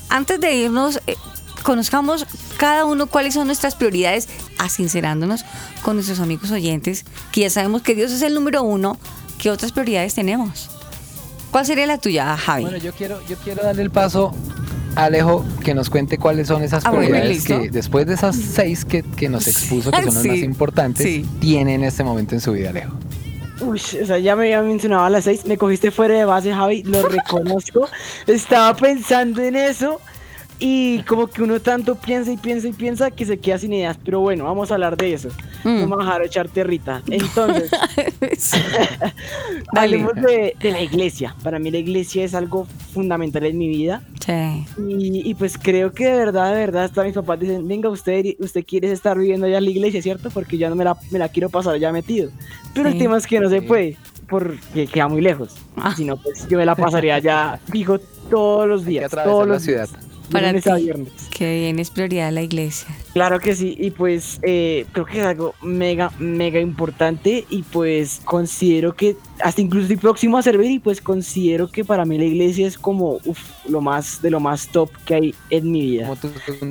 [0.08, 1.16] antes de irnos, eh,
[1.62, 2.26] conozcamos
[2.56, 4.28] cada uno cuáles son nuestras prioridades
[4.58, 5.44] asincerándonos
[5.82, 8.98] con nuestros amigos oyentes, que ya sabemos que Dios es el número uno,
[9.38, 10.70] ¿qué otras prioridades tenemos?
[11.50, 12.62] ¿Cuál sería la tuya, Javi?
[12.64, 14.34] Bueno, yo quiero, yo quiero darle el paso
[14.96, 18.84] a Alejo que nos cuente cuáles son esas Ah, prioridades que después de esas seis
[18.84, 21.24] que, que nos expuso, que son las más importantes, sí.
[21.40, 22.92] tiene en este momento en su vida, Alejo.
[23.60, 26.52] Uy, o sea, ya me había mencionado a las seis, me cogiste fuera de base,
[26.52, 27.88] Javi, lo reconozco.
[28.26, 30.00] Estaba pensando en eso
[30.60, 33.98] y como que uno tanto piensa y piensa y piensa que se queda sin ideas.
[34.04, 35.28] Pero bueno, vamos a hablar de eso.
[35.64, 35.80] Mm.
[35.82, 37.02] Vamos a dejar de echar tierrita.
[37.10, 37.70] Entonces,
[39.72, 39.96] Dale.
[39.96, 41.34] hablemos de, de la iglesia.
[41.42, 44.02] Para mí la iglesia es algo fundamental en mi vida.
[44.24, 44.32] Sí.
[44.88, 48.24] Y, y pues creo que de verdad, de verdad, hasta mis papás dicen, venga, usted,
[48.38, 50.30] usted quiere estar viviendo allá en la iglesia, ¿cierto?
[50.30, 52.30] Porque ya no me la, me la quiero pasar ya metido.
[52.74, 53.00] Pero el Sí.
[53.00, 53.96] tema es que no se puede,
[54.28, 55.54] porque queda muy lejos.
[55.76, 55.94] Ah.
[55.96, 57.98] Si no, pues yo me la pasaría ya fijo
[58.30, 59.10] todos los Hay que días.
[59.10, 59.88] todos la los ciudad.
[59.88, 60.00] días,
[60.30, 60.82] Para a ti.
[60.82, 61.12] viernes.
[61.30, 62.88] Que bien es prioridad la iglesia.
[63.14, 68.20] Claro que sí, y pues eh, creo que es algo mega, mega importante y pues
[68.24, 72.24] considero que hasta incluso estoy próximo a servir y pues considero que para mí la
[72.24, 73.38] iglesia es como uf,
[73.68, 76.10] lo más de lo más top que hay en mi vida.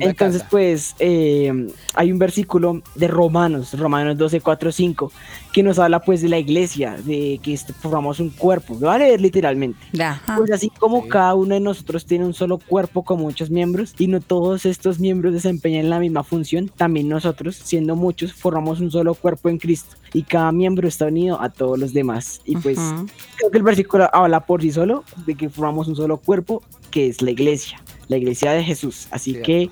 [0.00, 0.48] Entonces, casa.
[0.50, 5.12] pues, eh, hay un versículo de Romanos, Romanos 12, 4, 5,
[5.52, 8.74] que nos habla, pues, de la iglesia, de que formamos un cuerpo.
[8.74, 9.78] Lo voy a leer literalmente.
[10.00, 10.36] Ajá.
[10.36, 14.08] Pues así como cada uno de nosotros tiene un solo cuerpo con muchos miembros y
[14.08, 16.33] no todos estos miembros desempeñan la misma función,
[16.76, 21.40] también nosotros, siendo muchos, formamos un solo cuerpo en Cristo y cada miembro está unido
[21.40, 22.40] a todos los demás.
[22.44, 23.06] Y pues Ujú.
[23.36, 27.08] creo que el versículo habla por sí solo de que formamos un solo cuerpo, que
[27.08, 29.08] es la iglesia, la iglesia de Jesús.
[29.10, 29.70] Así que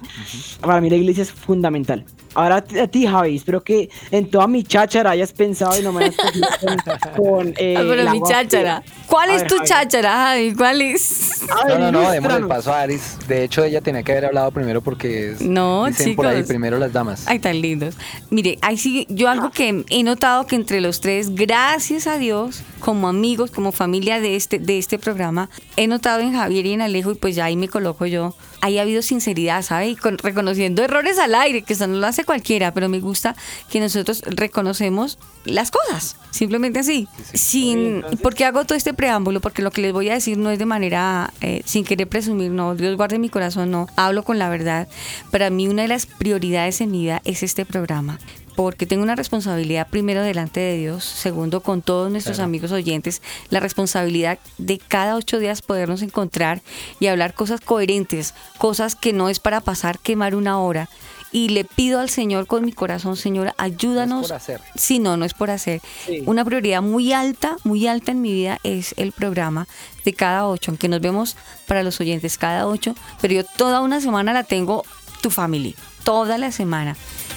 [0.61, 2.05] para mí la iglesia es fundamental.
[2.35, 6.05] Ahora a ti- Javi, espero que en toda mi cháchara hayas pensado y no me
[6.05, 6.17] hayas
[6.61, 6.77] con,
[7.25, 8.83] con, eh, Ah, pero mi cháchara.
[9.07, 9.69] ¿Cuál A es ver, tu Javi.
[9.69, 10.55] cháchara, Javi?
[10.55, 11.43] ¿Cuál es?
[11.69, 13.19] No, no, no, démosle el paso a Aris.
[13.29, 16.49] De hecho, ella tenía que haber hablado primero porque es, No, dicen por ahí chicos.
[16.49, 17.25] primero las damas.
[17.27, 17.95] Ay, tan lindos.
[18.31, 22.63] Mire, ahí sí, yo algo que he notado que entre los tres, gracias a Dios,
[22.81, 26.83] como amigos, como familia de este, de este programa, he notado en Javier y en
[26.83, 29.89] Alejo, y pues ya ahí me coloco yo, ahí ha habido sinceridad, ¿sabe?
[29.91, 33.37] Y con- reconociendo errores al aire, que eso no lo hace cualquiera, pero me gusta
[33.71, 37.09] que nosotros reconocemos las cosas, simplemente así.
[37.35, 39.41] Sin, ¿Por qué hago todo este preámbulo?
[39.41, 42.51] Porque lo que les voy a decir no es de manera, eh, sin querer presumir,
[42.53, 44.89] no, Dios guarde mi corazón, no, hablo con la verdad.
[45.31, 48.19] Para mí una de las prioridades en mi vida es este programa.
[48.57, 52.47] Porque tengo una responsabilidad primero delante de Dios, segundo con todos nuestros Claro.
[52.47, 56.61] amigos oyentes, la responsabilidad de cada ocho días podernos encontrar
[57.01, 60.89] y hablar cosas coherentes, cosas que no es para pasar, quemar una hora.
[61.35, 64.27] Y le pido al Señor con mi corazón, Señor, ayúdanos.
[64.29, 64.61] por hacer.
[64.75, 65.81] Sí, no, no es por hacer.
[66.05, 66.23] Sí.
[66.27, 69.67] Una prioridad muy alta, muy alta en mi vida es el programa
[70.05, 71.37] de cada ocho, aunque nos vemos
[71.67, 74.85] para los oyentes cada ocho, pero yo toda una semana la tengo
[75.23, 75.75] tu family,
[76.05, 76.97] toda la semana.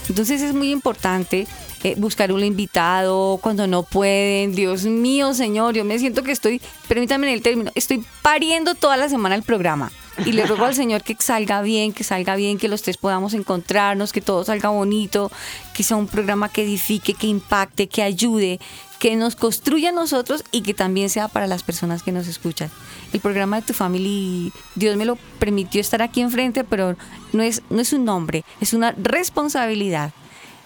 [0.10, 1.48] Entonces es muy importante
[1.84, 4.54] eh, buscar un invitado cuando no pueden.
[4.54, 8.98] Dios mío, Señor, yo me siento que estoy, permítame en el término, estoy pariendo toda
[8.98, 9.92] la semana el programa.
[10.24, 13.34] Y le ruego al Señor que salga bien, que salga bien, que los tres podamos
[13.34, 15.32] encontrarnos, que todo salga bonito,
[15.74, 18.60] que sea un programa que edifique, que impacte, que ayude,
[19.00, 22.72] que nos construya a nosotros y que también sea para las personas que nos escuchan.
[23.12, 26.96] El programa de Tu Family, Dios me lo permitió estar aquí enfrente, pero
[27.34, 30.14] no es, no es un nombre, es una responsabilidad.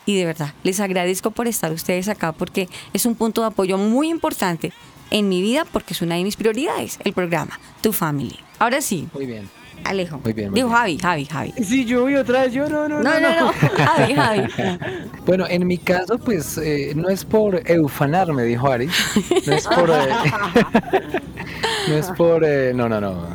[0.05, 3.77] Y de verdad, les agradezco por estar ustedes acá porque es un punto de apoyo
[3.77, 4.73] muy importante
[5.11, 8.37] en mi vida porque es una de mis prioridades, el programa Tu Family.
[8.59, 9.49] Ahora sí, Muy bien.
[9.85, 10.19] Alejo.
[10.21, 10.77] Muy bien, muy Digo bien.
[10.77, 11.53] Javi, Javi, Javi.
[11.63, 13.53] Sí, yo y otra vez yo, no, no, No, no, no.
[13.53, 14.41] Javi, Javi.
[15.25, 18.89] Bueno, en mi caso, pues eh, no es por eufanar, me dijo Ari.
[19.47, 19.89] No es por.
[19.89, 20.09] eh,
[21.87, 22.43] no es por.
[22.43, 23.25] eh, no, no, no.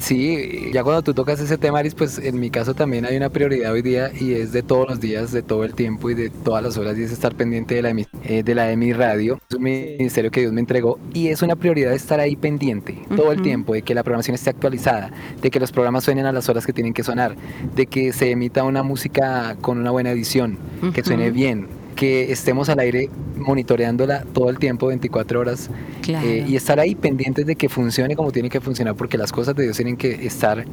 [0.00, 3.30] Sí, ya cuando tú tocas ese tema, Aris, pues en mi caso también hay una
[3.30, 6.28] prioridad hoy día y es de todos los días, de todo el tiempo y de
[6.30, 7.90] todas las horas y es estar pendiente de la,
[8.24, 9.38] eh, de la de mi radio.
[9.48, 13.32] Es un ministerio que Dios me entregó y es una prioridad estar ahí pendiente todo
[13.32, 16.48] el tiempo, de que la programación esté actualizada, de que los programas suenen a las
[16.48, 17.36] horas que tienen que sonar,
[17.74, 20.58] de que se emita una música con una buena edición,
[20.94, 25.70] que suene bien, que estemos al aire monitoreándola todo el tiempo, 24 horas,
[26.02, 26.26] Claro.
[26.28, 29.56] eh, y estar ahí pendientes de que funcione como tiene que funcionar, porque las cosas
[29.56, 30.64] de Dios tienen que estar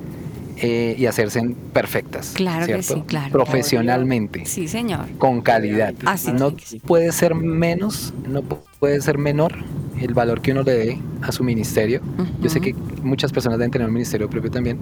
[0.58, 1.42] eh, y hacerse
[1.74, 2.34] perfectas.
[2.36, 2.96] Claro que ¿cierto?
[3.02, 3.32] sí, claro.
[3.32, 5.06] Profesionalmente, Sí, señor.
[5.18, 5.94] con calidad.
[6.06, 9.56] Así no que puede ser menos, no pu- puede ser menor
[10.00, 12.02] el valor que uno le dé a su ministerio.
[12.42, 14.78] Yo sé que muchas personas deben tener un ministerio propio también,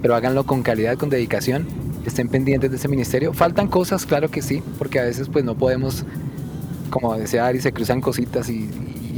[0.00, 1.66] pero háganlo con calidad, con dedicación,
[2.08, 3.32] estén pendientes de ese ministerio.
[3.32, 6.04] Faltan cosas, claro que sí, porque a veces pues no podemos,
[6.90, 8.70] como decía Ari, se cruzan cositas y,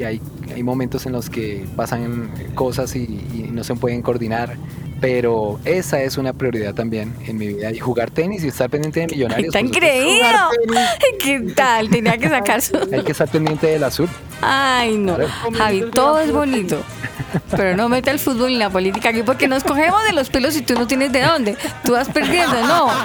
[0.05, 0.21] hay,
[0.55, 4.57] hay momentos en los que pasan cosas y no se pueden coordinar,
[5.01, 7.71] Pero esa es una prioridad también en mi vida.
[7.71, 9.49] Y jugar tenis y estar pendiente de millonarios.
[9.49, 10.23] Está increíble.
[11.21, 11.91] ¿Qué tal?
[11.91, 12.77] Tenía que sacar su...
[12.77, 14.09] Hay que estar pendiente del azul.
[14.41, 15.17] Ay, no.
[15.57, 16.83] Javi, todo es bonito.
[17.51, 20.57] Pero no mete el fútbol y la política aquí porque nos cogemos de los pelos
[20.57, 21.57] y tú no tienes de dónde.
[21.85, 22.87] Tú vas perdiendo, no.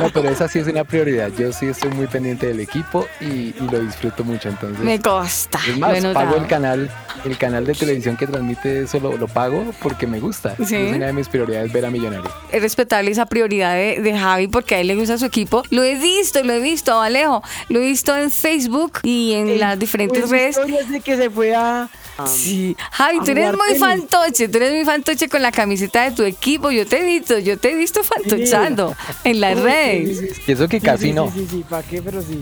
[0.00, 1.30] No, pero esa sí es una prioridad.
[1.38, 4.48] Yo sí estoy muy pendiente del equipo y, y lo disfruto mucho.
[4.48, 5.60] Entonces, Me costa.
[5.68, 6.90] es más, pago el canal,
[7.24, 10.49] el canal de televisión que transmite eso lo, lo pago porque me gusta.
[10.66, 10.76] Sí.
[10.76, 12.32] Es una de mis prioridades ver a Millonarios.
[12.52, 15.62] Es respetable esa prioridad de, de Javi porque a él le gusta su equipo.
[15.70, 17.42] Lo he visto, lo he visto, Alejo.
[17.68, 20.56] Lo he visto en Facebook y en las diferentes redes.
[20.56, 21.88] historias de que se fue a.
[22.18, 23.80] a- Sí, Javi, tú eres muy tenis.
[23.80, 26.70] fantoche, tú eres muy fantoche con la camiseta de tu equipo.
[26.70, 28.94] Yo te he visto, yo te he visto fantochando
[29.24, 30.18] en las redes.
[30.18, 30.42] sí, sí, sí.
[30.48, 31.30] Y eso que Sí, casi sí, no.
[31.32, 32.02] Sí, sí, sí, ¿para qué?
[32.02, 32.40] Pero sí.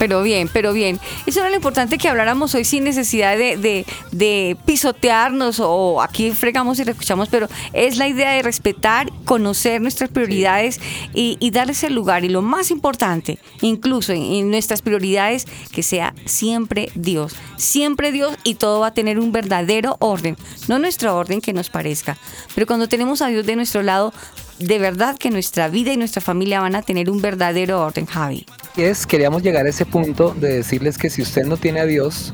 [0.00, 0.98] Pero bien, pero bien.
[1.26, 6.82] Eso era lo importante que habláramos hoy sin necesidad de, pisotearnos o aquí fregamos y
[6.88, 10.80] escuchamos, pero es la idea de respetar, conocer nuestras prioridades
[11.12, 12.24] y, darles el lugar.
[12.24, 17.36] Y lo más importante, incluso en, en nuestras prioridades, que sea siempre Dios.
[17.58, 20.38] Siempre Dios y todo va a tener un verdadero orden.
[20.66, 22.16] No nuestro orden que nos parezca,
[22.54, 24.14] pero cuando tenemos a Dios de nuestro lado,
[24.60, 28.46] de verdad que nuestra vida y nuestra familia van a tener un verdadero orden, Javi.
[28.76, 32.32] Es, queríamos llegar a ese punto de decirles que si usted no tiene a Dios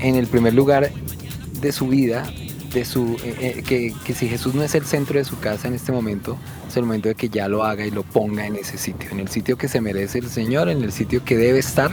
[0.00, 0.90] en el primer lugar
[1.60, 2.32] de su vida,
[2.72, 5.68] de su, eh, eh, que, que si Jesús no es el centro de su casa
[5.68, 6.38] en este momento,
[6.68, 9.20] es el momento de que ya lo haga y lo ponga en ese sitio, en
[9.20, 11.90] el sitio que se merece el Señor, en el sitio que debe estar,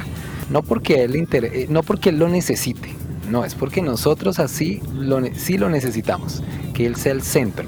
[0.50, 2.90] no porque Él, inter- eh, no porque él lo necesite,
[3.30, 6.42] no, es porque nosotros así lo, sí lo necesitamos,
[6.74, 7.66] que Él sea el centro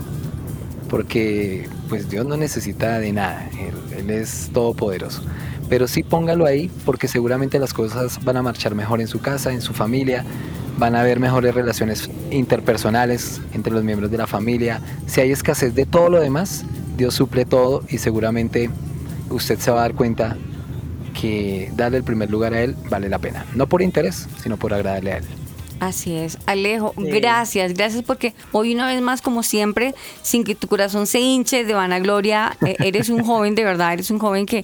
[0.92, 5.24] porque pues Dios no necesita de nada, Él, Él es todopoderoso.
[5.70, 9.54] Pero sí póngalo ahí porque seguramente las cosas van a marchar mejor en su casa,
[9.54, 10.26] en su familia,
[10.78, 14.82] van a haber mejores relaciones interpersonales entre los miembros de la familia.
[15.08, 16.66] Si hay escasez de todo lo demás,
[16.98, 18.70] Dios suple todo y seguramente
[19.30, 20.36] usted se va a dar cuenta
[21.20, 23.46] que darle el primer lugar a Él vale la pena.
[23.56, 25.24] No por interés, sino por agradarle a Él.
[25.82, 27.04] Así es, Alejo, Sí.
[27.10, 31.66] gracias, gracias porque hoy una vez más, como siempre, sin que tu corazón se hinche
[31.66, 34.64] de vanagloria, eh, eres un joven de verdad, eres un joven que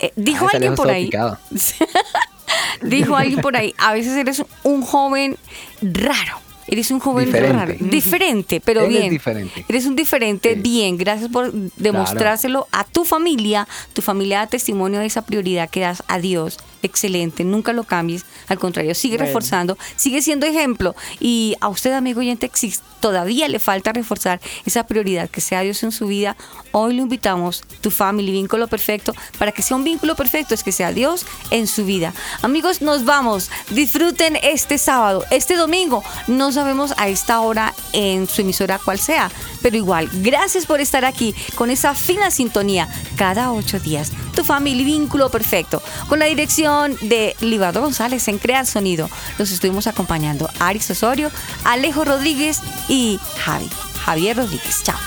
[0.00, 1.08] eh, dijo alguien por ahí,
[2.82, 5.36] dijo alguien por ahí, a veces eres un joven
[5.80, 6.40] raro.
[6.68, 7.56] Eres un joven Diferente.
[7.56, 9.10] raro, diferente, pero Él es bien.
[9.10, 9.64] diferente.
[9.68, 10.60] Eres un diferente Sí.
[10.60, 10.96] bien.
[10.98, 13.68] Gracias por demostrárselo a tu familia.
[13.92, 16.58] Tu familia da testimonio de esa prioridad que das a Dios.
[16.86, 18.24] Excelente, nunca lo cambies.
[18.46, 19.26] Al contrario, sigue Bueno.
[19.26, 20.94] reforzando, sigue siendo ejemplo.
[21.18, 25.82] Y a usted, amigo oyente, si todavía le falta reforzar esa prioridad que sea Dios
[25.82, 26.36] en su vida,
[26.70, 30.72] hoy lo invitamos, tu family, vínculo perfecto, para que sea un vínculo perfecto, es que
[30.72, 32.14] sea Dios en su vida.
[32.42, 33.50] Amigos, nos vamos.
[33.70, 36.04] Disfruten este sábado, este domingo.
[36.28, 39.30] No sabemos a esta hora en su emisora cuál sea,
[39.60, 44.12] pero igual, gracias por estar aquí con esa fina sintonía cada ocho días.
[44.36, 49.08] Tu family, vínculo perfecto, con la dirección de Libardo González en Crear Sonido.
[49.38, 51.30] Los estuvimos acompañando Aris Osorio,
[51.64, 53.68] Alejo Rodríguez y Javi.
[54.04, 54.82] Javier Rodríguez.
[54.84, 54.98] Chao.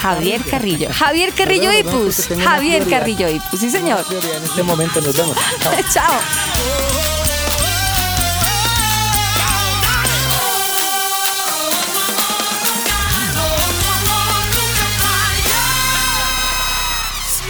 [0.00, 0.88] Javier Carrillo.
[0.92, 2.28] Javier Carrillo Ipus.
[2.42, 2.88] Javier.
[2.88, 3.60] Carrillo Ipus.
[3.60, 4.04] Sí, señor.
[4.10, 5.36] En este momento nos vemos.
[5.92, 6.20] Chao.